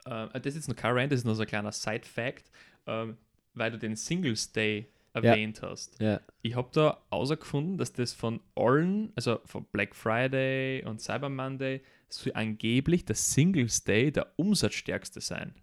[0.05, 2.51] äh, das ist jetzt noch kein Rant, das ist nur so ein kleiner Side-Fact,
[2.85, 3.17] ähm,
[3.55, 5.99] weil du den Singles Day erwähnt hast.
[5.99, 6.21] ja.
[6.43, 11.81] Ich habe da herausgefunden, dass das von allen, also von Black Friday und Cyber Monday,
[12.07, 15.55] soll angeblich der Singles Day der umsatzstärkste sein.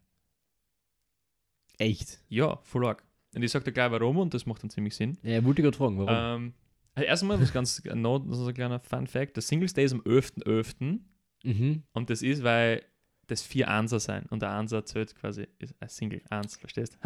[1.79, 2.21] Echt.
[2.29, 3.03] Ja, voll arg.
[3.35, 5.19] Und ich sage dir gleich warum und das macht dann ziemlich Sinn.
[5.23, 6.45] Ja, wollte ich gerade fragen, warum?
[6.45, 6.55] Ähm,
[6.95, 10.01] also erstmal was ganz no, so ein kleiner Fun Fact: Der Singles Day ist am
[10.01, 11.01] 11.11.
[11.45, 11.83] mhm.
[11.93, 12.83] und das ist, weil
[13.27, 16.97] das vier Anser sein und der Anser zählt quasi ist ein Single Eins, verstehst?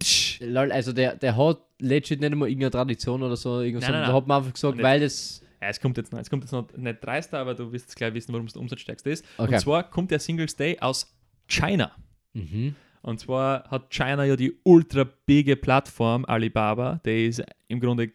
[0.00, 0.40] Tsch.
[0.40, 4.00] Lol, also der, der hat legit nicht einmal irgendeine Tradition oder so, irgendwas, Nein, nein,
[4.04, 4.84] sondern da hat man einfach gesagt, Nicht.
[4.84, 5.42] weil das.
[5.60, 7.96] Ja, es kommt jetzt noch, es kommt jetzt noch nicht dreister, aber du wirst jetzt
[7.96, 9.24] gleich wissen, warum es der umsatzstärkste ist.
[9.38, 9.54] Okay.
[9.54, 11.16] Und zwar kommt der Singles Day aus
[11.48, 11.92] China.
[12.34, 12.74] Mhm.
[13.06, 18.10] Und zwar hat China ja die ultra bige Plattform Alibaba, die ist im Grunde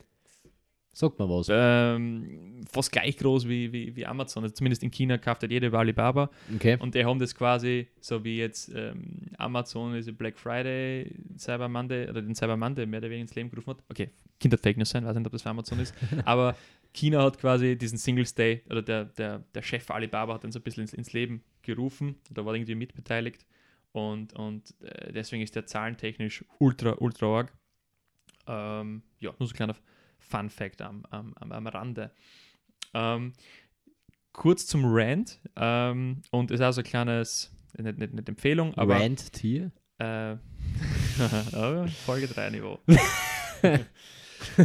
[0.91, 1.47] Sag mal was.
[1.49, 4.43] ähm, fast gleich groß wie, wie, wie Amazon.
[4.43, 6.29] Also zumindest in China kauft halt jeder über Alibaba.
[6.53, 6.77] Okay.
[6.77, 12.09] Und die haben das quasi, so wie jetzt ähm, Amazon ist Black Friday, Cyber Monday,
[12.09, 13.77] oder den Cyber Monday mehr oder weniger ins Leben gerufen hat.
[13.89, 14.09] Okay,
[14.41, 15.95] könnte Fake News sein, weiß nicht, ob das für Amazon ist.
[16.25, 16.57] Aber
[16.93, 20.59] China hat quasi diesen Singles Day, oder der, der, der Chef Alibaba hat den so
[20.59, 22.15] ein bisschen ins, ins Leben gerufen.
[22.29, 23.45] Da war irgendwie mitbeteiligt.
[23.93, 27.53] Und, und äh, deswegen ist der zahlentechnisch ultra, ultra arg.
[28.47, 29.75] Ähm, ja, nur so ein kleiner
[30.19, 32.11] Fun Fact am, am, am, Rande.
[32.93, 33.33] Ähm,
[34.31, 35.39] kurz zum Rant.
[35.55, 39.71] Ähm, und ist auch so ein kleines, nicht, nicht, nicht Empfehlung, aber Rant Tier.
[39.99, 40.37] äh,
[42.05, 42.79] Folge 3 Niveau.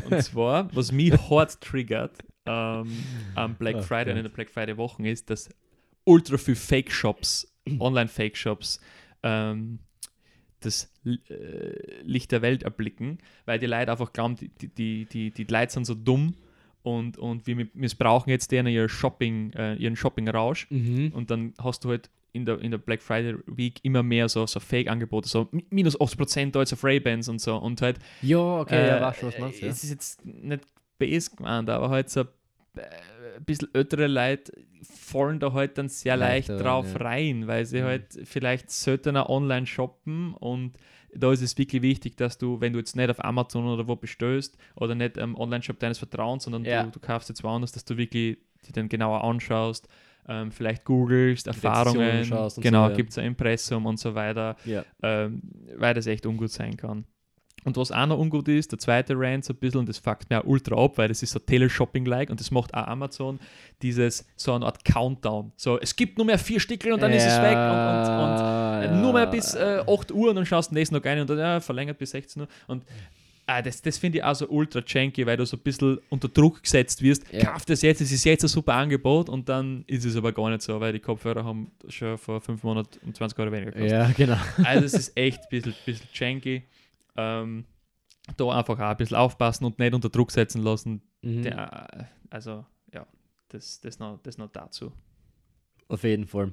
[0.08, 2.16] und zwar, was mich hart triggert
[2.46, 3.04] ähm,
[3.34, 5.48] am Black Oh Friday und in der Black Friday Wochen ist, dass
[6.04, 8.80] ultra viel Fake-Shops, Online-Fake-Shops,
[9.26, 9.78] ähm,
[10.60, 15.44] das äh, Licht der Welt erblicken, weil die Leute einfach glauben, die, die, die, die,
[15.44, 16.34] Leute sind so dumm
[16.82, 21.12] und, und wir missbrauchen jetzt denen ihr Shopping, äh, ihren Shopping-Rausch Mhm.
[21.14, 24.46] und dann hast du halt in der, in der Black Friday Week immer mehr so,
[24.46, 27.56] so Fake-Angebote, so mi- minus 80% da jetzt auf Ray-Bans und so.
[27.56, 29.66] Und halt, Ja, okay, ja, äh, weißt du, was meinst du?
[29.66, 29.72] Ja.
[29.72, 30.64] es ist jetzt nicht
[30.98, 32.26] base gemeint, aber halt so äh,
[33.36, 36.98] ein bisschen ältere Leute fallen da halt dann sehr leicht Leichter, drauf ja.
[37.00, 37.84] rein, weil sie Mhm.
[37.84, 40.72] halt vielleicht seltener online shoppen und
[41.14, 43.96] da ist es wirklich wichtig, dass du, wenn du jetzt nicht auf Amazon oder wo
[43.96, 46.82] bestellst oder nicht am Online-Shop deines Vertrauens, sondern Ja.
[46.84, 49.88] du, du kaufst jetzt woanders, dass du wirklich die dann genauer anschaust,
[50.28, 52.88] ähm, vielleicht googelst, Erfahrungen, genau, so, ja.
[52.90, 54.84] gibt es ein Impressum und so weiter, ja.
[55.02, 55.40] ähm,
[55.76, 57.04] weil das echt ungut sein kann.
[57.66, 60.30] Und was auch noch ungut ist, der zweite Rant so ein bisschen, und das fuckt
[60.30, 63.40] mir auch ultra ab, weil das ist so Teleshopping-like und das macht auch Amazon,
[63.82, 65.50] dieses so eine Art Countdown.
[65.56, 68.38] So, es gibt nur mehr vier Stickel und dann ist es weg und, und, und
[68.84, 71.28] ja, nur mehr bis äh, 8 Uhr und dann schaust du nächsten noch rein und
[71.28, 72.48] dann ja, verlängert bis 16 Uhr.
[72.68, 72.84] Und
[73.46, 76.28] ah, das, das finde ich auch so ultra janky, weil du so ein bisschen unter
[76.28, 77.24] Druck gesetzt wirst.
[77.32, 77.50] Ja.
[77.50, 80.50] Kauf das jetzt, es ist jetzt ein super Angebot und dann ist es aber gar
[80.50, 83.90] nicht so, weil die Kopfhörer haben schon vor fünf Monaten um 20 Euro weniger gekostet.
[83.90, 84.38] Ja, genau.
[84.62, 86.62] Also es ist echt ein bisschen, bisschen janky.
[87.16, 87.64] Ähm,
[88.36, 91.02] da einfach auch ein bisschen aufpassen und nicht unter Druck setzen lassen.
[91.22, 91.42] Mhm.
[91.42, 93.06] Der, also ja,
[93.48, 94.92] das, das, noch, das noch dazu.
[95.88, 96.52] Auf jeden Fall.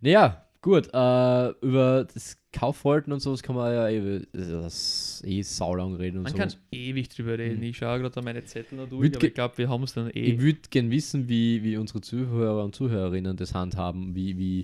[0.00, 5.42] Naja, Gut, äh, über das Kaufverhalten und so, das kann man ja eh, das eh
[5.42, 6.38] saulang reden und Man so.
[6.38, 7.58] kann ewig drüber reden.
[7.58, 7.64] Mhm.
[7.64, 10.20] Ich schaue gerade meine Zettel noch durch, ich glaube, wir haben es dann eh.
[10.20, 14.60] Ich würde gerne wissen, wie, wie unsere Zuhörer und Zuhörerinnen das handhaben, wie, wie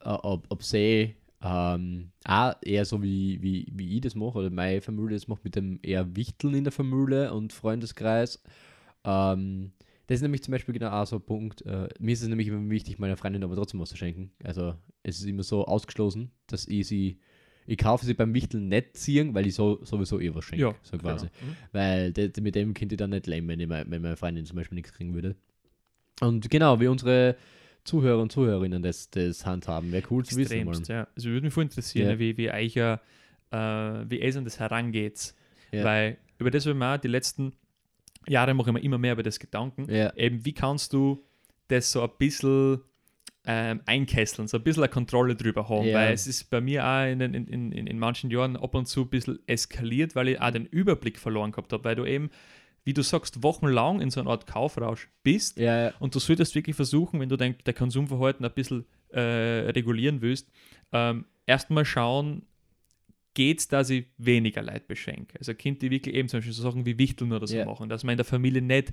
[0.00, 4.50] äh, ob, ob sie ähm, auch eher so wie, wie, wie ich das mache oder
[4.50, 8.42] meine Familie das macht mit dem eher Wichteln in der Familie und Freundeskreis.
[9.04, 9.72] Ähm,
[10.06, 11.62] das ist nämlich zum Beispiel genau auch so ein Punkt.
[11.62, 14.30] Äh, mir ist es nämlich immer wichtig, meiner Freundin aber trotzdem was zu schenken.
[14.44, 17.18] Also es ist immer so ausgeschlossen, dass ich sie,
[17.66, 20.62] ich kaufe sie beim Wichteln nicht ziehen, weil ich so, sowieso eh was schenke.
[20.62, 21.26] ja, so quasi.
[21.26, 21.50] genau.
[21.50, 21.56] Mhm.
[21.72, 24.56] Weil de, mit dem könnte ich dann nicht leben, wenn, ich, wenn meine Freundin zum
[24.56, 25.34] Beispiel nichts kriegen würde.
[26.20, 27.36] Und genau, wie unsere
[27.84, 30.64] Zuhörer und Zuhörerinnen das, das handhaben, wäre cool zu wissen.
[30.64, 30.80] Mal.
[30.88, 31.08] ja.
[31.16, 32.18] Also würde mich voll interessieren, Ja.
[32.18, 33.00] wie, wie euch ja,
[33.50, 35.34] äh, wie ihr an das herangeht.
[35.72, 35.84] Ja.
[35.84, 37.52] Weil über das wir mal die letzten
[38.28, 39.90] Jahre mache ich mir immer mehr über das Gedanken.
[39.92, 41.24] Ja, Eben, wie kannst du
[41.68, 42.80] das so ein bisschen
[43.44, 45.98] ähm, einkesseln, so ein bisschen eine Kontrolle drüber haben, Ja.
[45.98, 48.86] weil es ist bei mir auch in, den- in, in, in manchen Jahren ab und
[48.86, 52.30] zu ein bisschen eskaliert, weil ich auch den Überblick verloren gehabt habe, weil du eben,
[52.84, 55.92] wie du sagst, wochenlang in so einer Art Kaufrausch bist ja, ja.
[55.98, 60.50] und du solltest wirklich versuchen, wenn du dein, dein Konsumverhalten ein bisschen äh, regulieren willst,
[60.92, 62.42] ähm, erstmal schauen,
[63.34, 65.38] geht es, dass ich weniger Leid beschenke.
[65.38, 67.64] Also Kind, die wirklich eben zum Beispiel so Sachen wie Wichteln oder so Ja.
[67.64, 68.92] machen, dass man in der Familie nicht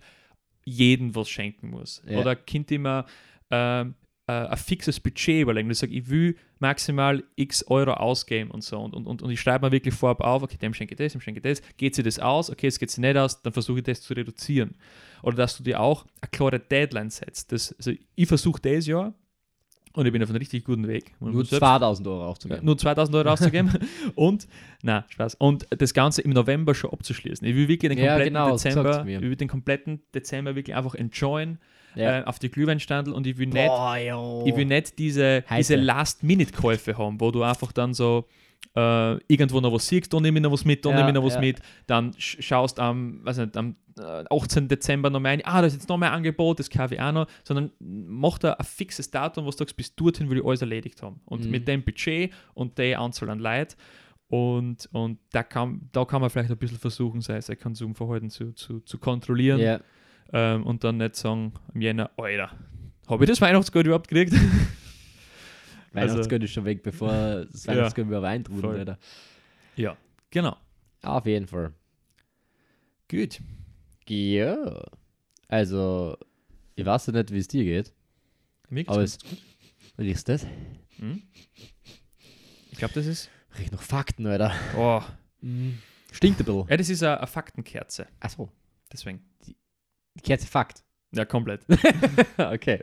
[0.66, 2.02] jeden was schenken muss.
[2.08, 3.06] Oder Kind immer
[3.50, 3.94] ähm, äh,
[4.30, 5.70] ein fixes Budget überlegen.
[5.72, 8.80] Ich sage, ich will maximal x Euro ausgeben und so.
[8.80, 11.22] Und, und, und, ich schreibe mir wirklich vorab auf, okay, dem schenke ich das, dem
[11.22, 11.62] schenke ich das.
[11.78, 12.50] Geht sie das aus?
[12.50, 14.76] Okay, es geht sie nicht aus, dann versuche ich das zu reduzieren.
[15.24, 17.52] Oder dass du dir auch eine klare Deadline setzt.
[17.52, 19.14] Das, also ich versuche das Jahr
[19.94, 21.14] und ich bin auf einem richtig guten Weg.
[21.20, 22.66] Man Nur muss selbst- 2000 Euro aufzugeben.
[22.66, 23.72] nur 2000 Euro auszugeben
[24.16, 24.48] und,
[24.84, 27.46] na Spaß, und das Ganze im November schon abzuschließen.
[27.48, 30.76] Ich will wirklich den Ja, kompletten genau, das Dezember, ich will den kompletten Dezember wirklich
[30.76, 31.60] einfach enjoyen
[31.96, 32.20] Ja.
[32.20, 33.98] äh, auf die Glühweinstandel und ich will nicht, Boah,
[34.46, 38.26] ich will nicht diese, diese Last-Minute-Käufe haben, wo du einfach dann so
[38.76, 41.16] äh, irgendwo noch was siehst, da nehme ich noch was mit, da Ja, nehme ich
[41.16, 41.40] noch was ja.
[41.42, 44.68] mit, dann sch schaust am, weiß nicht, am äh, 18.
[44.68, 47.12] Dezember noch mal ein, ah, da ist jetzt noch mehr Angebot, das kaufe ich auch
[47.12, 50.62] noch, sondern mach da ein fixes Datum, wo du sagst, bis dorthin will ich alles
[50.62, 51.20] erledigt haben.
[51.26, 51.52] Und Mhm.
[51.52, 53.76] mit dem Budget und der Anzahl an Leid
[54.28, 58.54] und, und da, kann, da kann man vielleicht ein bisschen versuchen, sein, sein Konsumverhalten zu,
[58.54, 59.80] zu, zu kontrollieren Ja.
[60.32, 62.52] ähm, und dann nicht sagen, im Jänner, Alter,
[63.08, 64.34] habe ich das Weihnachtsgeld überhaupt gekriegt?
[65.94, 67.10] Weihnachtsgeld ist schon weg, bevor
[67.52, 67.74] das Ja.
[67.76, 68.44] Weihnachtsgeld über Wein.
[68.64, 68.98] Alter.
[69.76, 69.98] ja,
[70.30, 70.56] genau.
[71.02, 71.74] Auf jeden Fall.
[73.10, 73.40] Gut.
[74.08, 74.84] Ja.
[75.48, 76.18] Also,
[76.76, 77.94] ich weiß ja nicht, wie es dir geht.
[78.70, 79.06] Mir geht's Aber gut.
[79.08, 79.18] es,
[79.98, 80.46] wie ist das?
[80.98, 81.24] Hm?
[82.72, 83.30] Ich glaube, das ist.
[83.58, 84.54] Riecht noch Fakten, Alter.
[84.78, 85.02] Oh.
[86.12, 86.68] Stinkt ein bisschen.
[86.68, 88.08] Ja, das ist eine, eine Faktenkerze.
[88.20, 88.52] Achso.
[88.92, 89.22] Deswegen.
[89.48, 90.84] Die Kerze Fakt.
[91.12, 91.62] Ja, komplett.
[92.38, 92.82] okay.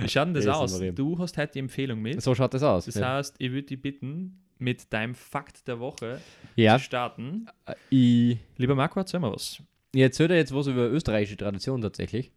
[0.00, 0.80] Wie schaut denn das aus?
[0.94, 2.22] Du hast heute die Empfehlung mit.
[2.22, 2.86] So schaut das aus.
[2.86, 3.14] Das ja.
[3.16, 6.20] heißt, ich würde dich bitten, mit deinem Fakt der Woche
[6.54, 7.46] ja, zu starten.
[7.88, 9.62] ich, Lieber Marco, erzähl mal was.
[9.92, 12.30] ich erzähle dir jetzt was über österreichische Tradition tatsächlich.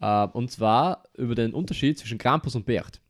[0.00, 3.00] Äh, und zwar über den Unterschied zwischen Krampus und Bercht.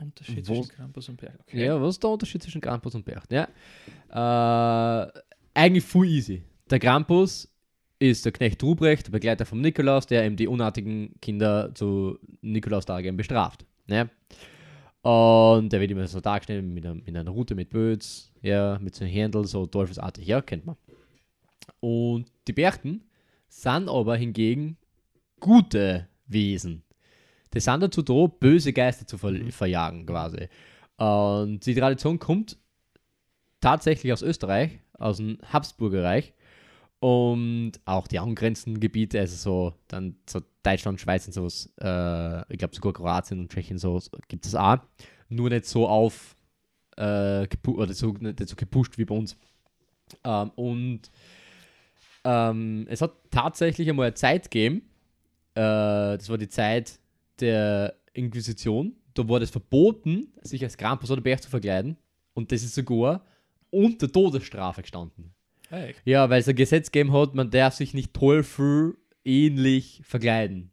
[0.00, 1.38] Unterschied Wo- zwischen Krampus und Berg.
[1.42, 1.64] Okay.
[1.64, 3.32] Ja, was ist der Unterschied zwischen Krampus und Bercht?
[3.32, 3.48] Ja.
[4.10, 5.12] Äh,
[5.54, 6.42] eigentlich full easy.
[6.70, 7.48] Der Krampus
[7.98, 13.16] ist der Knecht Ruprecht, der Begleiter vom Nikolaus, der eben die unartigen Kinder zu Nikolaustagen
[13.16, 13.64] bestraft.
[13.86, 14.08] Ne?
[15.02, 18.94] Und der wird immer so dargestellt mit einer, mit einer Rute mit Böts, ja, mit
[18.94, 20.76] so einem Händel, so teufelsartig, ja, kennt man.
[21.80, 23.04] Und die Berchten
[23.48, 24.76] sind aber hingegen
[25.40, 26.82] gute Wesen.
[27.54, 30.48] Die sind dazu da, böse Geister zu ver verjagen, quasi.
[30.98, 32.58] Und die Tradition kommt
[33.60, 36.34] tatsächlich aus Österreich, aus dem Habsburgerreich
[37.00, 42.58] und auch die angrenzenden Gebiete, also so dann so Deutschland, Schweiz und sowas, äh, ich
[42.58, 44.78] glaube sogar Kroatien und Tschechien so gibt es auch,
[45.28, 46.34] nur nicht so auf
[46.96, 49.36] äh, oder so, nicht so gepusht wie bei uns.
[50.24, 51.02] Ähm, und
[52.24, 54.82] ähm, es hat tatsächlich einmal eine Zeit gegeben,
[55.54, 56.98] äh, das war die Zeit
[57.38, 61.96] der Inquisition, da war das verboten, sich als Krampus oder Berg zu verkleiden
[62.34, 63.24] und das ist sogar
[63.70, 65.32] unter Todesstrafe gestanden.
[65.68, 65.94] Hey.
[66.04, 70.70] Ja, weil es ein Gesetz gegeben hat, man darf sich nicht Teufel ähnlich verkleiden.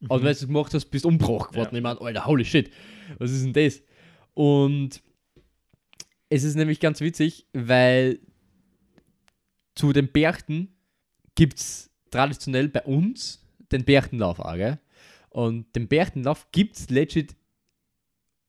[0.00, 1.74] Und wenn du es gemacht hast, bist du umgebracht geworden.
[1.74, 1.78] Ja.
[1.78, 2.70] Ich meine, Alter, holy shit,
[3.18, 3.82] was ist denn das?
[4.32, 5.02] Und
[6.30, 8.18] es ist nämlich ganz witzig, weil
[9.74, 10.68] zu den Berchten
[11.34, 14.78] gibt es traditionell bei uns den Berchtenlauf auch, gell?
[15.28, 17.36] Und den Berchtenlauf gibt es legit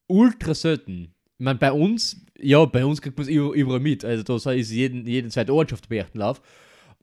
[0.07, 1.10] ultra selten.
[1.41, 4.05] Meine, bei uns, ja, bei uns kriegt man es über- überall mit.
[4.05, 6.41] Also da ist jeden, jede zweite Ortschaft Berchtenlauf.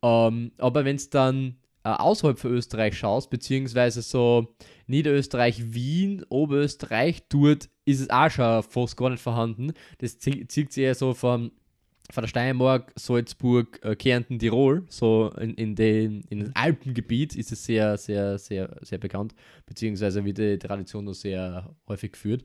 [0.02, 4.54] Ähm, aber wenn es dann äh, außerhalb von Österreich schaust, beziehungsweise so
[4.86, 9.72] Niederösterreich, Wien, Oberösterreich, dort ist es auch schon fast gar nicht vorhanden.
[9.98, 11.50] Das zie- zieht sich eher so von,
[12.12, 17.50] von der Steiermark, Salzburg, äh, Kärnten, Tirol, so in, in, den, in das Alpengebiet ist
[17.50, 19.34] es sehr, sehr, sehr, sehr bekannt,
[19.66, 22.44] beziehungsweise wird die Tradition noch sehr häufig geführt.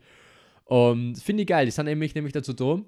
[0.65, 2.81] Und finde ich geil, die sind nämlich, nämlich dazu da,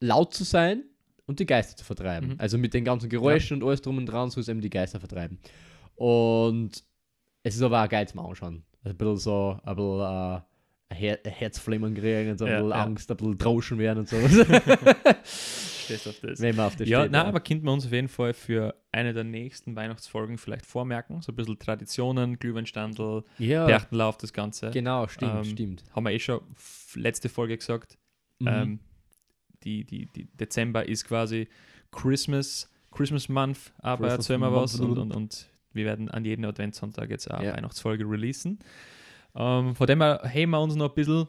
[0.00, 0.84] laut zu sein
[1.26, 2.30] und die Geister zu vertreiben.
[2.30, 2.34] Mhm.
[2.38, 5.00] Also mit den ganzen Geräuschen und alles drum und dran soll es eben die Geister
[5.00, 5.38] vertreiben.
[5.94, 6.84] Und
[7.42, 8.64] es ist aber auch geil zum Anschauen.
[8.82, 10.42] Also ein bisschen so, ein bisschen ein,
[10.92, 12.82] Her Herzflimmern kriegen und so ein Ja, bisschen ja.
[12.84, 14.16] Angst, ein bisschen drauschen werden und so.
[15.24, 16.40] Stehst auf das.
[16.40, 17.12] Wenn man auf das Ja, steht.
[17.12, 21.22] nein, aber könnten wir uns auf jeden Fall für eine der nächsten Weihnachtsfolgen vielleicht vormerken.
[21.22, 24.70] So ein bisschen Traditionen, Glühweinstandel, ja Berchtenlauf, das Ganze.
[24.70, 25.84] genau, stimmt, Ähm, stimmt.
[25.94, 26.40] Haben wir eh schon
[26.94, 27.98] letzte Folge gesagt.
[28.38, 28.48] Mhm.
[28.48, 28.78] Ähm,
[29.64, 31.48] die, die, die Dezember ist quasi
[31.90, 34.78] Christmas, Christmas Month, aber erzählen wir was.
[34.80, 37.56] Und, und, und wir werden an jedem Adventssonntag jetzt auch eine Ja.
[37.56, 38.58] Weihnachtsfolge releasen.
[39.34, 41.26] Ähm, von dem her heben wir uns noch ein bisschen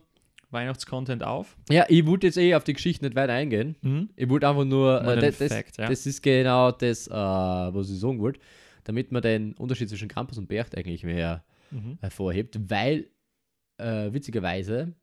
[0.52, 1.58] Weihnachtscontent auf.
[1.70, 3.76] ja, ich wollte jetzt eh auf die Geschichte nicht weiter eingehen.
[3.82, 4.10] Mhm.
[4.16, 5.88] Ich wollte einfach nur, äh, das, das, Fact, ja.
[5.88, 8.40] das ist genau das, äh, was ich sagen wollte,
[8.84, 11.98] damit man den Unterschied zwischen Campus und Bercht eigentlich mehr Mhm.
[12.02, 13.10] hervorhebt, weil
[13.80, 14.94] äh, witzigerweise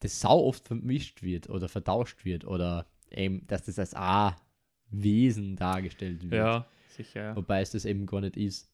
[0.00, 6.22] das sau oft vermischt wird oder vertauscht wird oder eben, dass das als A-Wesen dargestellt
[6.22, 6.32] wird.
[6.32, 7.36] Ja, sicher.
[7.36, 8.70] Wobei es das eben gar nicht ist.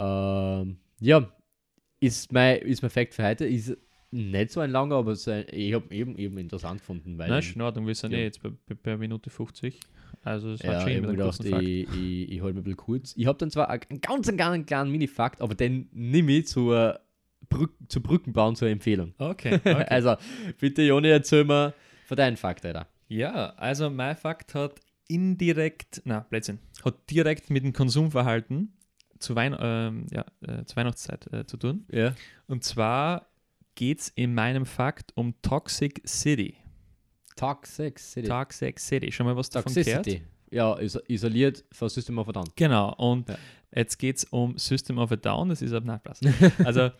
[0.00, 1.28] Ähm, ja,
[2.06, 3.46] ist mein, ist mein Fact für heute.
[3.46, 3.76] Ist
[4.10, 7.56] nicht so ein langer, aber ein, ich habe eben, eben interessant gefunden, weil Nein, ist
[7.56, 8.18] in Ordnung, wir sind Ja.
[8.18, 9.80] eh jetzt bei, bei, bei Minute 50.
[10.22, 13.14] Also es ja, hat schon ich gedacht, ich, ich, ich halte mir ein bisschen kurz.
[13.16, 17.00] Ich habe dann zwar einen ganz, einen ganz kleinen Mini-Fakt, aber den nehme ich zur,
[17.48, 19.14] Brück, zur Brückenbauen zur Empfehlung.
[19.18, 19.84] Okay, okay.
[19.88, 20.16] Also,
[20.58, 21.74] bitte, Joni, erzähl mir
[22.06, 22.86] von deinen Fakt, Alter.
[23.08, 28.72] Ja, also mein Fakt hat indirekt, na, Blödsinn, hat direkt mit dem Konsumverhalten
[29.18, 31.86] zu, Wein, ähm, ja, äh, zur Weihnachtszeit äh, zu tun.
[31.90, 32.14] Ja.
[32.46, 33.26] Und zwar
[33.74, 36.56] geht es in meinem Fakt um Toxic City.
[37.36, 38.28] Toxic City.
[38.28, 39.10] Toxic City.
[39.12, 40.10] Schon mal was davon Toxicity.
[40.18, 40.28] gehört?
[40.50, 42.44] Ja, is isoliert von System of a Down.
[42.54, 43.36] Genau, und Ja.
[43.74, 46.20] jetzt geht es um System of a Down, das ist ab Nachlass.
[46.64, 46.90] Also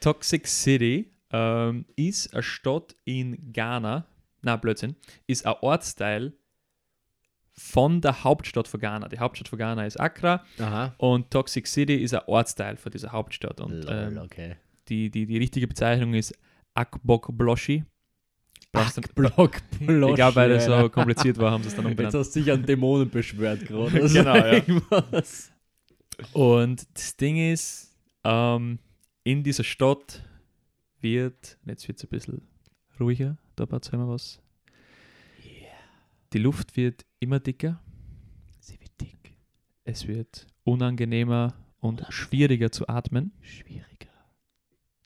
[0.00, 4.04] Toxic City ähm, ist eine Stadt in Ghana,
[4.42, 4.96] na Blödsinn,
[5.28, 6.32] ist ein Ortsteil
[7.56, 9.08] von der Hauptstadt von Ghana.
[9.08, 10.94] Die Hauptstadt von Ghana ist Accra Aha.
[10.98, 13.60] und Toxic City ist ein Ortsteil von dieser Hauptstadt.
[13.60, 14.56] Und Lol, ähm, okay.
[14.88, 16.34] die, die, die richtige Bezeichnung ist
[16.74, 17.84] Akbok Bloshi.
[19.14, 19.62] Block, Block.
[19.80, 19.86] Ich
[20.16, 22.14] glaube, weil das so kompliziert war, haben sie es dann Jetzt umbenannt.
[22.14, 23.92] hast du dich an Dämonen beschwert gerade.
[24.02, 24.52] Also Genau, ja.
[24.54, 25.52] irgendwas.
[26.32, 28.80] Und das Ding ist, ähm,
[29.22, 30.24] in dieser Stadt
[31.00, 32.42] wird, jetzt wird es ein bisschen
[32.98, 34.40] ruhiger, da erzählen wir was.
[36.34, 37.80] Die Luft wird immer dicker,
[38.58, 39.36] Sie wird dick.
[39.84, 43.30] es wird unangenehmer und schwieriger zu atmen.
[43.40, 44.10] Schwieriger.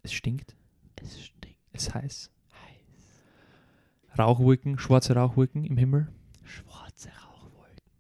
[0.03, 0.57] Es stinkt,
[0.97, 1.59] Es stinkt.
[1.73, 2.31] es ist heiß.
[2.51, 4.19] Heiß.
[4.19, 6.11] Rauchwolken, schwarze Rauchwolken im Himmel,
[6.45, 7.93] Schwarze Rauchwolken.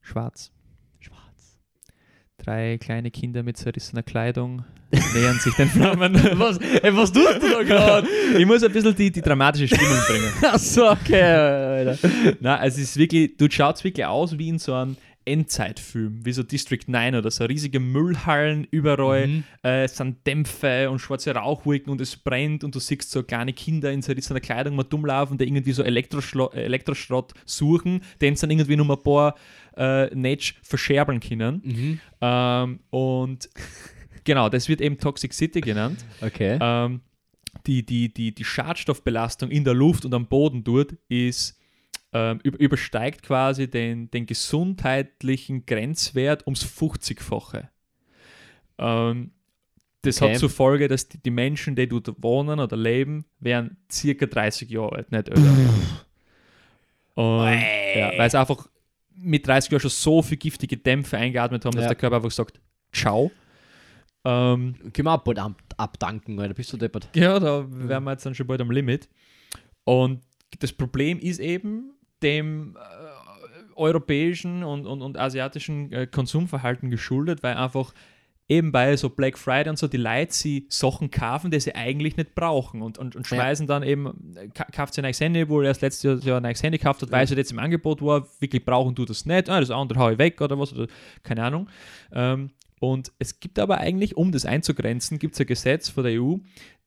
[0.00, 0.50] Schwarz.
[2.46, 4.64] Drei kleine Kinder mit zerrissener Kleidung
[5.14, 6.14] nähern sich den Flammen.
[6.38, 8.06] was, ey, was tust du da gerade?
[8.38, 10.32] ich muss ein bisschen die, die dramatische Stimmung bringen.
[10.42, 12.08] Achso, okay, Alter.
[12.38, 16.42] Na, es ist wirklich, du schaust wirklich aus wie in so einem Endzeitfilm, wie so
[16.42, 19.44] District 9 oder so riesige Müllhallen überall, Mhm.
[19.62, 23.92] äh, sind Dämpfe und schwarze Rauchwolken und es brennt und du siehst so kleine Kinder
[23.92, 28.76] in zerrissener Kleidung mal dumm laufen, die irgendwie so Elektroschlo Elektroschrott suchen, den dann irgendwie
[28.76, 29.34] nur ein paar
[29.76, 31.60] äh, Netsch verscherbeln können.
[31.64, 32.00] Mhm.
[32.20, 33.48] Ähm, und
[34.24, 36.04] genau, das wird eben Toxic City genannt.
[36.20, 36.58] Okay.
[36.60, 37.00] Ähm,
[37.66, 41.58] die, die, die, die Schadstoffbelastung in der Luft und am Boden dort ist,
[42.42, 47.68] übersteigt quasi den, den gesundheitlichen Grenzwert ums 50-fache.
[48.78, 49.30] Ähm,
[50.02, 50.32] das Okay.
[50.34, 54.70] hat zur Folge, dass die, die Menschen, die dort wohnen oder leben, werden circa 30
[54.70, 55.50] Jahre alt, nicht älter.
[57.14, 57.60] Und,
[57.96, 58.68] ja, weil sie einfach
[59.14, 61.88] mit 30 Jahren schon so viel giftige Dämpfe eingeatmet haben, dass Ja.
[61.88, 62.60] der Körper einfach sagt,
[62.92, 63.30] ciao.
[64.24, 66.54] Ähm, Können wir ab, ab, abdanken, Alter.
[66.54, 67.08] Bist du deppert?
[67.14, 69.08] ja, da wären wir jetzt dann schon bald am Limit.
[69.84, 70.20] Und
[70.58, 71.92] das Problem ist eben
[72.22, 77.92] dem äh, europäischen und, und, und asiatischen äh, Konsumverhalten geschuldet, weil einfach
[78.48, 82.16] eben bei so Black Friday und so die Leute sie Sachen kaufen, die sie eigentlich
[82.16, 83.36] nicht brauchen und, und, und Ja.
[83.36, 86.44] schmeißen dann eben, ka- kauft sie ein neues Handy, wo er erst letztes Jahr ein
[86.44, 89.50] neues Handy gekauft hat, weil es jetzt im Angebot war, wirklich brauchen du das nicht,
[89.50, 90.86] ah, das andere hau ich weg oder was, oder
[91.24, 91.68] keine Ahnung.
[92.12, 96.22] Ähm, und es gibt aber eigentlich, um das einzugrenzen, gibt es ein Gesetz von der
[96.22, 96.36] EU,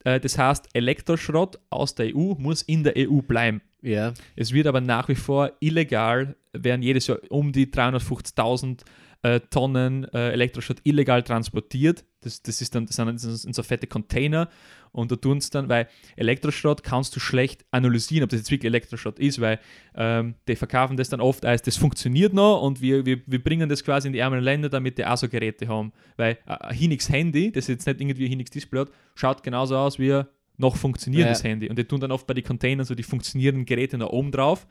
[0.04, 3.62] das heißt, Elektroschrott aus der EU muss in der EU bleiben.
[3.82, 4.14] Ja.
[4.36, 8.82] Es wird aber nach wie vor illegal, werden jedes Jahr um die 350.000
[9.22, 12.06] äh, Tonnen äh, Elektroschrott illegal transportiert.
[12.22, 14.50] Das, das, ist dann, das sind so, so fette Container
[14.92, 18.70] und da tun es dann, weil Elektroschrott kannst du schlecht analysieren, ob das jetzt wirklich
[18.70, 19.60] Elektroschrott ist, weil
[19.96, 23.70] ähm, die verkaufen das dann oft als, das funktioniert noch und wir, wir, wir bringen
[23.70, 25.92] das quasi in die ärmeren Länder, damit die auch so Geräte haben.
[26.18, 29.78] Weil äh, ein Hinix Handy, das jetzt nicht irgendwie ein Hinix Display hat, schaut genauso
[29.78, 30.26] aus wie ein
[30.58, 31.50] noch funktionierendes Ja.
[31.50, 31.70] Handy.
[31.70, 34.68] Und die tun dann oft bei den Containern so die funktionierenden Geräte nach oben drauf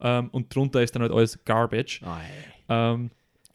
[0.00, 2.00] ähm, und drunter ist dann halt alles Garbage.
[2.04, 2.24] Ei.
[2.68, 3.10] Ähm,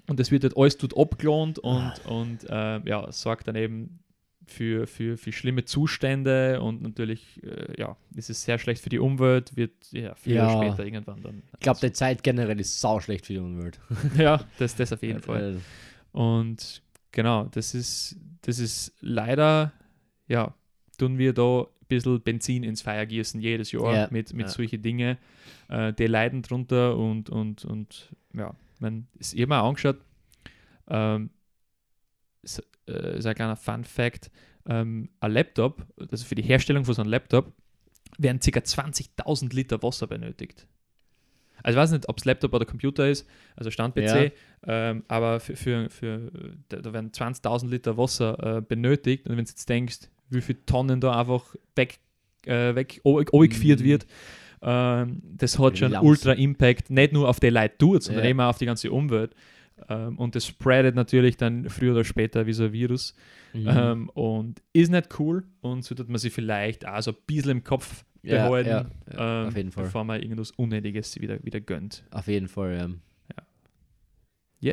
[0.07, 1.93] und das wird halt alles tut abgelohnt und, Ah.
[2.09, 3.99] und äh, ja, sorgt dann eben
[4.52, 8.99] für, für, für schlimme Zustände und natürlich, äh, ja, ist es sehr schlecht für die
[8.99, 10.56] Umwelt, wird ja früher Ja.
[10.58, 11.43] oder später irgendwann dann.
[11.54, 13.80] Ich glaube, die Zeit generell ist sau schlecht für die Umwelt.
[14.18, 15.56] ja, das, das auf jeden Fall.
[15.56, 19.72] Äh, Und genau, das ist, das ist leider,
[20.28, 20.54] ja,
[20.97, 24.52] tun wir da ein bisschen Benzin ins Feuer gießen jedes Jahr Ja, mit, mit ja.
[24.52, 25.18] solchen Dingen.
[25.70, 29.97] Äh, die leiden drunter und, und, und ja, man ist immer angeschaut.
[30.89, 31.30] Ähm,
[32.41, 34.30] ist, äh, ist ein kleiner Fun Fact:
[34.68, 37.52] ähm, Ein Laptop, also für die Herstellung von so einem Laptop,
[38.18, 38.60] werden ca.
[38.60, 40.68] 20.000 Liter Wasser benötigt.
[41.64, 44.02] Also ich weiß nicht, ob es Laptop oder Computer ist, also Stand-PC,
[44.66, 44.89] Ja.
[44.89, 46.32] ähm, aber für, für, für
[46.70, 51.00] da, werden 20.000 Liter Wasser äh, benötigt und wenn du jetzt denkst, wie viele Tonnen
[51.02, 52.00] da einfach weg,
[52.48, 53.84] äh, weg geführt Mhm.
[53.84, 54.08] wird,
[54.64, 56.04] ähm, das hat schon laus.
[56.04, 58.30] ultra Impact, nicht nur auf die Leute tut, sondern Ja.
[58.32, 59.36] eben auch auf die ganze Umwelt.
[59.90, 63.14] Ähm, und das spreadet natürlich dann früher oder später wie so ein Virus.
[63.54, 63.68] mhm.
[63.68, 67.52] Ähm, und ist nicht cool und so tut man sich vielleicht auch so ein bisschen
[67.52, 69.84] im Kopf Ja, behalten, ja, ja, ähm, jeden Fall.
[69.86, 72.04] bevor man irgendwas Unnötiges wieder, wieder gönnt.
[72.12, 72.88] Auf jeden Fall, ja.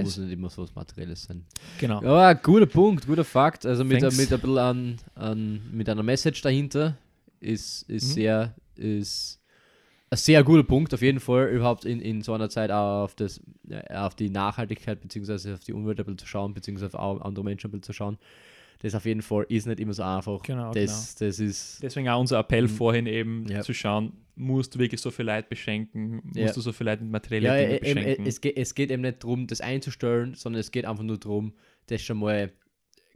[0.02, 1.46] Muss Yes, nicht immer so was Materielles sein.
[1.78, 2.02] genau.
[2.02, 3.64] Ja, guter Punkt, guter Fakt.
[3.64, 4.18] Also mit, Thanks.
[4.18, 6.98] mit ein bisschen an, an, mit einer Message dahinter
[7.40, 8.12] ist, ist Mhm.
[8.12, 9.37] sehr, ist
[10.10, 13.14] ein sehr guter Punkt, auf jeden Fall, überhaupt in, in so einer Zeit auch auf,
[13.14, 13.40] das,
[13.90, 17.68] auf die Nachhaltigkeit beziehungsweise auf die Umwelt ein bisschen zu schauen, beziehungsweise auf andere Menschen
[17.68, 18.18] ein bisschen zu schauen.
[18.80, 20.40] Das auf jeden Fall ist nicht immer so einfach.
[20.44, 22.68] Genau, das, das ist Deswegen auch unser Appell Mhm.
[22.68, 23.60] vorhin eben Ja.
[23.62, 26.52] zu schauen, musst du wirklich so viel Leid beschenken, musst Ja.
[26.52, 28.26] du so viel Leid mit materiellen Ja, Dingen e- beschenken.
[28.26, 31.54] es, geht, es geht eben nicht darum, das einzustellen, sondern es geht einfach nur darum,
[31.88, 32.52] das schon mal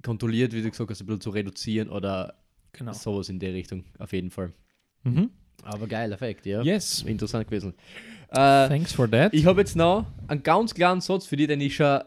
[0.03, 2.35] kontrolliert, wie du gesagt hast, ein bisschen zu reduzieren oder
[2.73, 2.93] genau.
[2.93, 4.53] sowas in der Richtung, auf jeden Fall.
[5.05, 5.31] Mhm.
[5.63, 6.61] Aber geiler Effekt, ja.
[6.63, 7.75] Yes, Interessant gewesen.
[8.31, 9.33] Äh, thanks for that.
[9.35, 12.01] ich habe jetzt noch einen ganz kleinen Satz für dich, den ich schon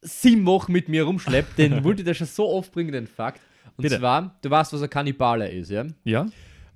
[0.00, 1.48] sieben Wochen mit mir rumschleppe.
[1.56, 3.40] Den wollte ich dir schon so oft bringen, den Fakt.
[3.76, 3.98] Und Bitte.
[3.98, 5.84] zwar, du weißt, was ein Kannibale ist, ja?
[6.04, 6.26] ja,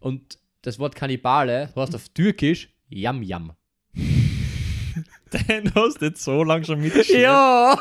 [0.01, 3.53] Und das Wort Kannibale heißt auf Türkisch Yam Yam.
[3.95, 7.23] den hast du jetzt so lange schon mitgeschrieben.
[7.23, 7.79] Ja!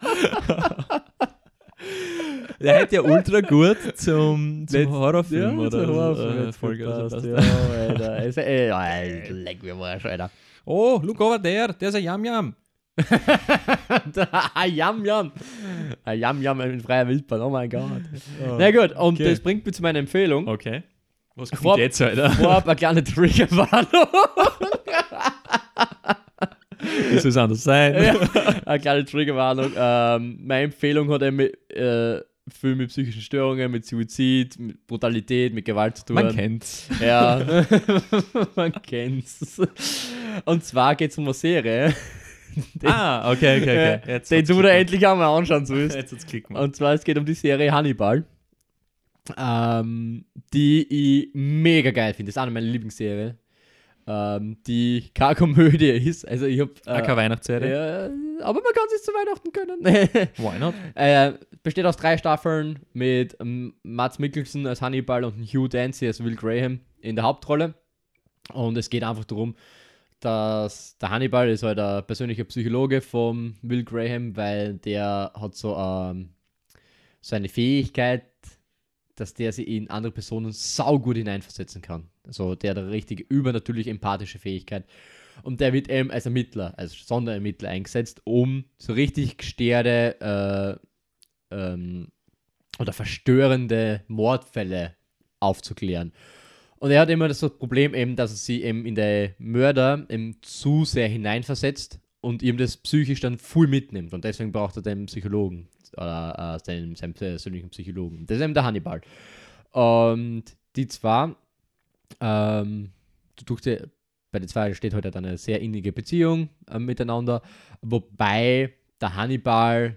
[2.60, 6.56] Der hätte ja ultra gut zum, zum Letzt- Horrorfilm ja, oder so Horrorfilm äh, hat's
[6.56, 6.86] Folge.
[6.86, 7.50] oder gepasst, so ja, passt.
[7.90, 8.12] Alter.
[8.12, 10.30] Also, ey, ey, leck mir mal, Alter.
[10.66, 12.54] Oh, look over there, there's a Yam Yam.
[14.54, 15.32] Ah, Yam Yam.
[16.04, 17.82] Ah, Yam Yam in freier Wildbahn, oh mein Gott.
[18.58, 19.24] Na gut, und Okay.
[19.30, 20.46] das bringt mich zu meiner Empfehlung.
[20.48, 20.82] Okay.
[21.36, 22.30] Was kommt Vor- jetzt, Alter?
[22.32, 23.88] Vorab eine kleine Triggerwarnung.
[26.82, 27.94] Wie soll es anders sein?
[28.64, 29.72] eine kleine Triggerwarnung.
[29.76, 35.64] Ähm, meine Empfehlung hat eben äh, viel mit psychischen Störungen, mit Suizid, mit Brutalität, mit
[35.64, 36.14] Gewalt zu tun.
[36.14, 36.88] Man kennt's.
[37.00, 37.64] Ja,
[38.56, 39.60] man kennt's.
[40.44, 41.94] Und zwar geht es um eine Serie,
[42.84, 44.12] Ah, okay, okay, okay.
[44.12, 45.96] Jetzt den du dir endlich einmal anschauen sollst.
[45.96, 46.50] Jetzt hat's Klick.
[46.50, 48.24] Und zwar, es geht um die Serie Hannibal,
[49.36, 52.30] ähm, die ich mega geil finde.
[52.30, 53.38] Das ist eine meiner Lieblingsserien.
[54.12, 56.26] Ähm, die keine Komödie ist.
[56.26, 56.70] Also ich hab...
[56.86, 57.70] Ah, keine Weihnachtsserie?
[57.70, 59.84] ja, aber man kann es zu Weihnachten können.
[60.36, 60.74] Why not?
[60.96, 66.24] äh, besteht aus drei Staffeln mit ähm, Mats Mikkelsen als Hannibal und Hugh Dancy als
[66.24, 67.74] Will Graham in der Hauptrolle.
[68.52, 69.54] Und es geht einfach darum,
[70.18, 75.76] dass der Hannibal ist halt ein persönlicher Psychologe von Will Graham, weil der hat so,
[75.76, 76.30] ähm,
[77.20, 78.24] so eine Fähigkeit,
[79.14, 82.08] dass der sich in andere Personen saugut hineinversetzen kann.
[82.30, 84.84] Also der hat eine richtig übernatürlich empathische Fähigkeit.
[85.42, 90.80] Und der wird eben als Ermittler, als Sonderermittler eingesetzt, um so richtig gestörte
[91.50, 92.08] äh, ähm,
[92.78, 94.94] oder verstörende Mordfälle
[95.40, 96.12] aufzuklären.
[96.78, 100.36] Und er hat immer das Problem eben, dass er sie eben in der Mörder eben
[100.42, 104.14] zu sehr hineinversetzt und ihm das psychisch dann voll mitnimmt.
[104.14, 108.26] Und deswegen braucht er den Psychologen oder äh, seinen, persönlichen Psychologen.
[108.26, 109.00] Das ist eben der Hannibal.
[109.72, 110.44] Und
[110.76, 111.34] die zwei,
[112.20, 112.90] ähm,
[113.36, 113.76] du tust ja,
[114.32, 117.42] bei den zwei steht heute eine sehr innige Beziehung äh, miteinander,
[117.82, 119.96] wobei der Hannibal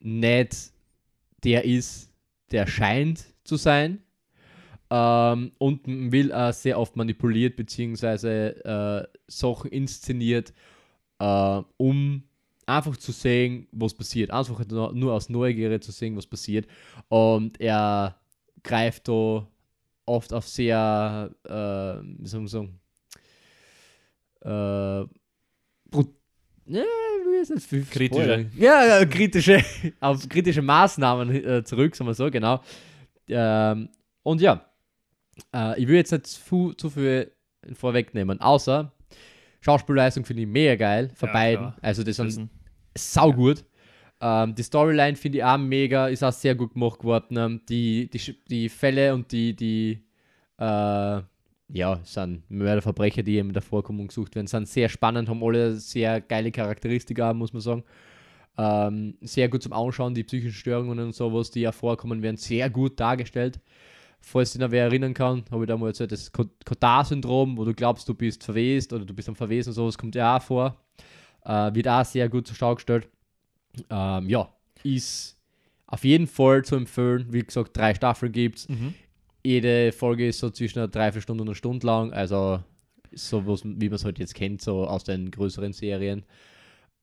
[0.00, 0.72] nicht
[1.44, 2.12] der ist,
[2.50, 4.02] der scheint zu sein.
[4.90, 10.52] Ähm, und Will äh, sehr oft manipuliert, beziehungsweise äh, Sachen inszeniert,
[11.18, 12.24] äh, um
[12.66, 14.30] einfach zu sehen, was passiert.
[14.30, 16.66] Einfach nur aus Neugierde zu sehen, was passiert.
[17.08, 18.16] Und er
[18.62, 19.48] greift da
[20.06, 22.80] oft auf sehr, äh, wie soll man sagen,
[24.42, 25.04] äh,
[25.90, 26.14] brut-
[26.66, 26.82] ja,
[27.90, 28.06] Kritische.
[28.06, 28.38] Spoiler.
[28.56, 29.62] Ja, ja, kritische,
[30.00, 32.62] auf kritische Maßnahmen äh, zurück, sagen wir so, genau.
[33.28, 33.88] Ähm,
[34.22, 34.64] und ja,
[35.54, 37.32] äh, ich will jetzt nicht zu, zu viel
[37.74, 38.92] vorwegnehmen, außer
[39.60, 41.64] Schauspielleistung finde ich mega geil von Ja, beiden.
[41.66, 41.76] klar.
[41.82, 42.48] Also das sind
[42.94, 43.64] ist saugut.
[44.22, 47.36] Ähm, die Storyline finde ich auch mega, ist auch sehr gut gemacht worden.
[47.36, 50.00] Ähm, die, die, die Fälle und die, die
[50.58, 51.22] äh,
[51.74, 55.74] ja, sind Mörderverbrecher, die eben in der Vorkommung gesucht werden, sind sehr spannend, haben alle
[55.74, 57.84] sehr geile Charakteristika, muss man sagen.
[58.56, 62.70] Ähm, sehr gut zum Anschauen, die psychischen Störungen und sowas, die ja vorkommen, werden sehr
[62.70, 63.58] gut dargestellt.
[64.20, 67.74] Falls sich noch wer erinnern kann, habe ich da mal erzählt, das Cotard-Syndrom, wo du
[67.74, 70.76] glaubst, du bist verwest oder du bist am Verwesen und sowas, kommt ja auch vor.
[71.44, 73.08] Äh, wird auch sehr gut zur Schau gestellt.
[73.90, 74.48] Ähm, ja,
[74.82, 75.38] ist
[75.86, 77.26] auf jeden Fall zu empfehlen.
[77.32, 78.68] Wie gesagt, drei Staffeln gibt es.
[78.68, 78.94] Mhm.
[79.44, 82.12] Jede Folge ist so zwischen einer Dreiviertelstunde und einer Stunde lang.
[82.12, 82.62] Also
[83.12, 86.24] so, was, wie man es halt jetzt kennt, so aus den größeren Serien.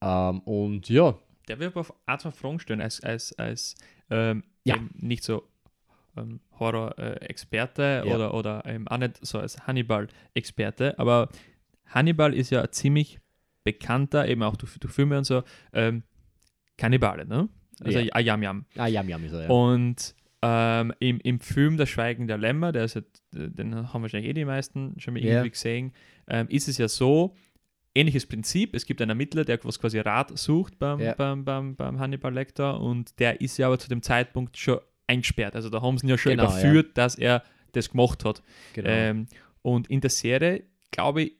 [0.01, 1.15] Ähm, und ja,
[1.47, 3.75] Der wird auf ein, zwei Fragen stellen, als, als, als
[4.09, 4.77] ähm, Ja.
[4.93, 5.43] nicht so
[6.17, 8.15] ähm, Horror-Experte Ja.
[8.15, 11.29] oder, oder ähm, auch nicht so als Hannibal-Experte, aber
[11.87, 13.19] Hannibal ist ja ziemlich
[13.63, 15.43] bekannter, eben auch durch, durch Filme und so,
[15.73, 16.03] ähm,
[16.79, 17.47] Kannibale, ne?
[17.83, 18.13] Also Ja.
[18.13, 18.65] ein Yam Yam.
[18.77, 19.49] ah, Yam ist er, ja.
[19.49, 23.01] Und ähm, im, im Film Das Schweigen der Lämmer, der ist ja,
[23.33, 25.31] den haben wahrscheinlich eh die meisten schon mal Ja.
[25.31, 25.91] irgendwie gesehen,
[26.27, 27.35] ähm, ist es ja so,
[27.95, 31.13] ähnliches Prinzip, es gibt einen Ermittler, der was quasi Rat sucht beim, Ja.
[31.15, 35.55] beim, beim, beim Hannibal Lecter und der ist ja aber zu dem Zeitpunkt schon eingesperrt.
[35.55, 38.41] Also da haben sie ihn ja schon Genau, überführt, dass er das gemacht hat.
[38.73, 38.89] genau.
[38.89, 39.27] Ähm,
[39.61, 41.33] und in der Serie, glaube ich,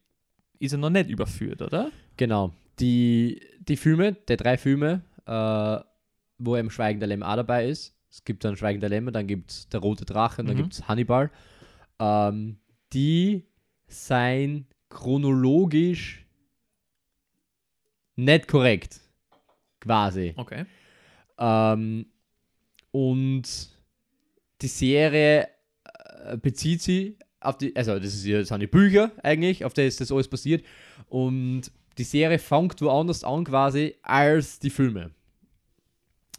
[0.60, 1.90] ist er noch nicht überführt, oder?
[2.18, 2.52] Genau.
[2.80, 5.80] Die, die Filme, die drei Filme, äh,
[6.40, 7.96] wo eben Schweigen der Lämmer auch dabei ist.
[8.10, 10.62] Es gibt dann Schweigen der Lämmer, dann gibt es Der Rote Drache und dann Mhm.
[10.62, 11.30] gibt es Hannibal.
[12.00, 12.58] Ähm,
[12.94, 13.46] die
[13.88, 16.26] seien chronologisch
[18.16, 19.00] nicht korrekt.
[19.80, 20.34] Quasi.
[20.36, 20.66] Okay.
[21.38, 22.06] Ähm,
[22.92, 23.44] und
[24.62, 25.48] die Serie
[26.26, 29.96] äh, bezieht sich auf die, also das, ist, das sind die Bücher eigentlich, auf das
[29.98, 30.66] das alles passiert.
[31.08, 35.12] Und die Serie fängt woanders an quasi als die Filme.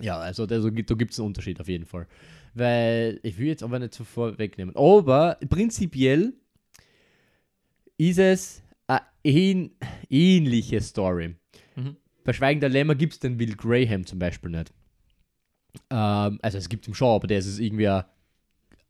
[0.00, 2.06] Ja, also da, da gibt es einen Unterschied auf jeden Fall.
[2.54, 4.74] Weil, ich will jetzt aber nicht so vorwegnehmen.
[4.76, 6.32] Aber prinzipiell
[7.96, 9.70] ist es eine ähn
[10.08, 11.36] ähnliche Story.
[11.76, 11.96] Mhm.
[12.24, 14.72] Bei Schweigen der Lämmer gibt es den Will Graham zum Beispiel nicht.
[15.90, 18.04] Ähm, also es gibt ihn schon, aber der ist irgendwie ein,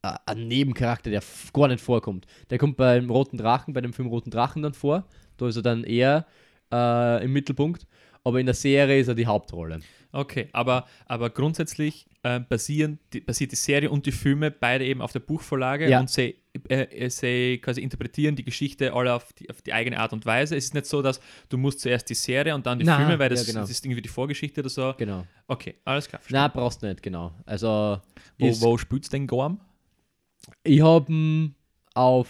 [0.01, 1.21] ein Nebencharakter, der
[1.53, 2.25] gar nicht vorkommt.
[2.49, 5.05] Der kommt beim Roten Drachen, bei dem Film Roten Drachen dann vor.
[5.37, 6.25] Da ist er dann eher
[6.71, 7.85] äh, im Mittelpunkt.
[8.23, 9.79] Aber in der Serie ist er die Hauptrolle.
[10.11, 15.01] Okay, aber, aber grundsätzlich äh, basieren die, basiert die Serie und die Filme beide eben
[15.01, 16.01] auf der Buchvorlage Ja.
[16.01, 16.35] und sie,
[16.67, 20.55] äh, sie quasi interpretieren die Geschichte alle auf die, auf die eigene Art und Weise.
[20.57, 21.19] Es ist nicht so, dass
[21.49, 23.61] du musst zuerst die Serie und dann die Na, Filme, weil das, ja, genau.
[23.61, 24.93] das ist irgendwie die Vorgeschichte oder so.
[24.97, 25.25] Genau.
[25.47, 26.21] Okay, alles klar.
[26.29, 27.31] Na, brauchst nicht, genau.
[27.45, 27.99] Also,
[28.37, 29.59] Wo, ist- wo spielt's den Gorm?
[30.63, 31.51] ich habe
[31.93, 32.27] auf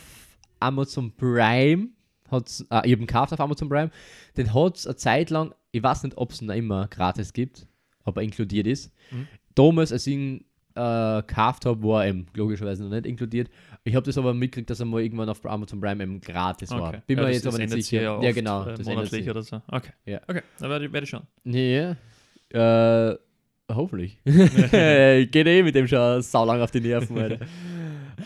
[0.60, 1.88] Amazon Prime,
[2.32, 3.92] hat's, äh, ich habe ihn gekauft auf Amazon Prime,
[4.38, 7.68] den hat es eine Zeit lang, ich weiß nicht, ob es noch immer gratis gibt,
[8.04, 8.92] aber inkludiert ist.
[9.12, 9.28] Mhm.
[9.56, 13.50] Damals, als ich ihn äh, gekauft habe, war er logischerweise noch nicht inkludiert.
[13.84, 16.90] Ich habe das aber mitgekriegt, dass er mal irgendwann auf Amazon Prime eben gratis war.
[16.90, 17.02] Okay.
[17.08, 18.02] Bin Ja, mir das- jetzt aber nicht sicher.
[18.02, 18.66] Ja, Ja, genau.
[18.66, 19.62] Äh, das monatlich oder so.
[19.68, 19.92] Okay.
[20.06, 20.22] Ja.
[20.28, 21.22] Okay, dann werde ich, ich schon.
[21.44, 21.96] Ja,
[22.54, 23.18] äh,
[23.74, 24.18] hoffentlich.
[24.26, 27.46] Geht eh mit dem schon sau lang auf die Nerven, Alter.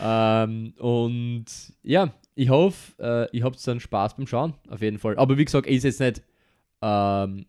[0.00, 1.46] ähm, und
[1.82, 5.18] ja, ich hoffe, äh, ich habt dann Spaß beim Schauen, auf jeden Fall.
[5.18, 6.22] Aber wie gesagt, ist jetzt nicht
[6.82, 7.46] ähm,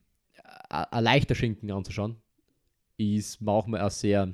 [0.70, 2.16] ein leichter Schinken anzuschauen.
[2.98, 4.34] Ist manchmal auch sehr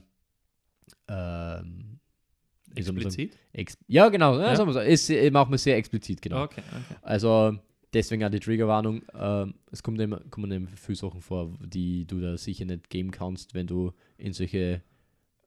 [1.10, 2.00] ähm?
[2.76, 3.38] Explizit?
[3.52, 4.56] Ex ja, genau, ja.
[4.56, 4.80] Sagen wir so.
[4.80, 6.44] ist äh, manchmal sehr explizit, genau.
[6.44, 6.96] Okay, okay.
[7.04, 7.58] Also
[7.94, 9.04] deswegen auch die Triggerwarnung.
[9.14, 13.12] Ähm, es kommt eben, kommen eben viele Sachen vor, die du da sicher nicht geben
[13.12, 14.82] kannst, wenn du in solche,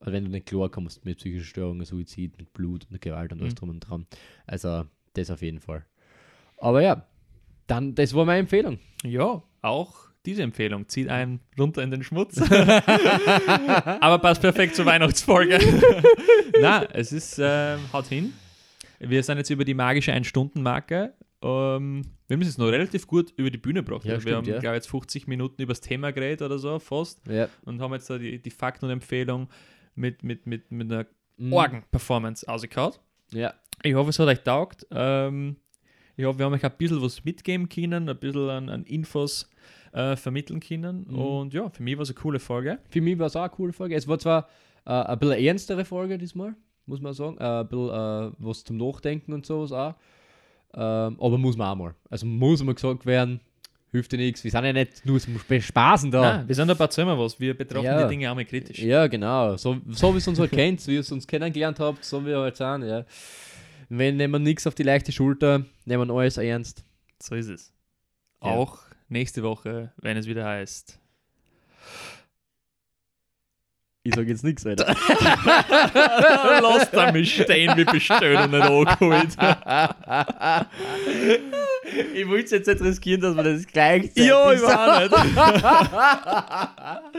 [0.00, 3.54] wenn du nicht klar kommst mit psychischen Störungen, Suizid, mit Blut und Gewalt und alles
[3.54, 3.58] Mhm.
[3.58, 4.06] drum und dran.
[4.46, 4.84] Also
[5.16, 5.84] das auf jeden Fall.
[6.58, 7.06] Aber ja,
[7.66, 8.78] dann, das war meine Empfehlung.
[9.04, 9.94] Ja, auch
[10.24, 12.40] diese Empfehlung zieht einen runter in den Schmutz.
[14.00, 15.58] Aber passt perfekt zur Weihnachtsfolge.
[16.60, 18.32] Na, es ist, ähm, haut hin.
[18.98, 21.12] Wir sind jetzt über die magische Ein-Stunden-Marke.
[21.42, 24.04] Ähm, wir haben es jetzt noch relativ gut über die Bühne gebracht.
[24.04, 24.60] Ja, Also wir stimmt, haben, ja.
[24.60, 27.20] glaube ich, jetzt 50 Minuten über das Thema geredet oder so, fast.
[27.28, 27.48] Ja.
[27.64, 29.48] Und haben jetzt da die, die Fakten und Empfehlung
[29.94, 31.06] mit, mit, mit, mit einer
[31.38, 31.52] Mhm.
[31.52, 32.98] Orgen-Performance ausgekaut.
[33.32, 33.54] Ja.
[33.82, 34.86] Ich hoffe, es hat euch taugt.
[34.90, 35.56] Ähm,
[36.16, 39.50] ich hoffe, wir haben euch ein bisschen was mitgeben können, ein bisschen an, an Infos
[39.92, 41.06] äh, vermitteln können.
[41.08, 41.18] Mhm.
[41.18, 42.78] Und ja, für mich war es eine coole Folge.
[42.90, 43.94] Für mich war es auch eine coole Folge.
[43.94, 44.48] Es war zwar
[44.86, 46.54] äh, ein bisschen ernstere Folge diesmal,
[46.86, 47.36] muss man sagen.
[47.38, 49.94] Äh, ein bisschen äh, was zum Nachdenken und sowas auch.
[50.74, 51.94] Ähm, aber muss man auch mal.
[52.10, 53.40] Also muss mal gesagt werden,
[53.96, 54.44] hilft dir nichts.
[54.44, 56.20] Wir sind ja nicht nur zum Sp- Spaßen da.
[56.38, 57.38] Nein, wir sind ein paar Zimmer was.
[57.40, 58.02] Wir betrachten Ja.
[58.04, 58.78] die Dinge auch mal kritisch.
[58.78, 59.56] Ja, genau.
[59.56, 62.28] So, so wie es uns halt kennt, wie ihr es uns kennengelernt habt, so wie
[62.28, 62.82] wir halt sind.
[62.84, 63.04] Ja.
[63.88, 66.84] Wenn nehmen wir nichts auf die leichte Schulter, nehmen wir alles ernst.
[67.22, 67.72] So ist es.
[68.42, 68.50] Ja.
[68.50, 68.78] Auch
[69.08, 70.98] nächste Woche, wenn es wieder heißt.
[74.02, 74.86] Ich sage jetzt nichts, Alter.
[76.62, 79.36] Lass da mich stehen, wie bestellt und nicht angeholt.
[82.14, 85.12] ich wollte es jetzt nicht riskieren, dass wir das gleich Ja, ich war nicht.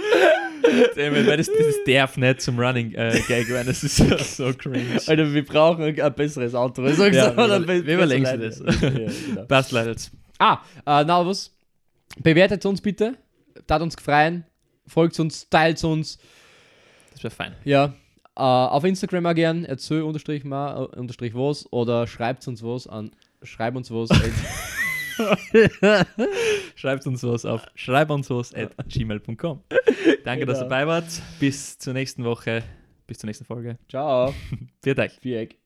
[0.95, 3.67] Damn das, das darf nicht zum Running äh, Gag werden.
[3.67, 4.99] Das ist ja so cringe.
[5.05, 6.87] Alter, wir brauchen ein, besseres Outro.
[6.89, 8.51] Sag's Ja, wir überlegen leiden.
[8.67, 9.45] ja, genau.
[9.45, 10.11] Passt leider jetzt.
[10.39, 11.51] Ah, äh, na was?
[12.21, 13.15] Bewertet uns bitte.
[13.65, 14.45] Tat uns gefreien.
[14.87, 16.19] Folgt uns, teilt uns.
[17.13, 17.53] Das wäre fein.
[17.63, 17.93] Ja.
[18.35, 19.65] Äh, auf Instagram auch gern.
[19.65, 21.71] Erzähl unterstrich mal äh, unterstrich was.
[21.71, 23.11] Oder schreibt uns was an.
[23.43, 24.09] Schreib uns was.
[26.75, 29.63] Schreibt uns was auf schreib uns was at gmail.com.
[30.23, 30.69] Danke, dass ihr Genau.
[30.69, 31.21] dabei wart.
[31.39, 32.63] Bis zur nächsten Woche.
[33.07, 33.77] Bis zur nächsten Folge.
[33.89, 34.33] Ciao.
[34.83, 35.13] Viert euch.
[35.19, 35.57] Viereck.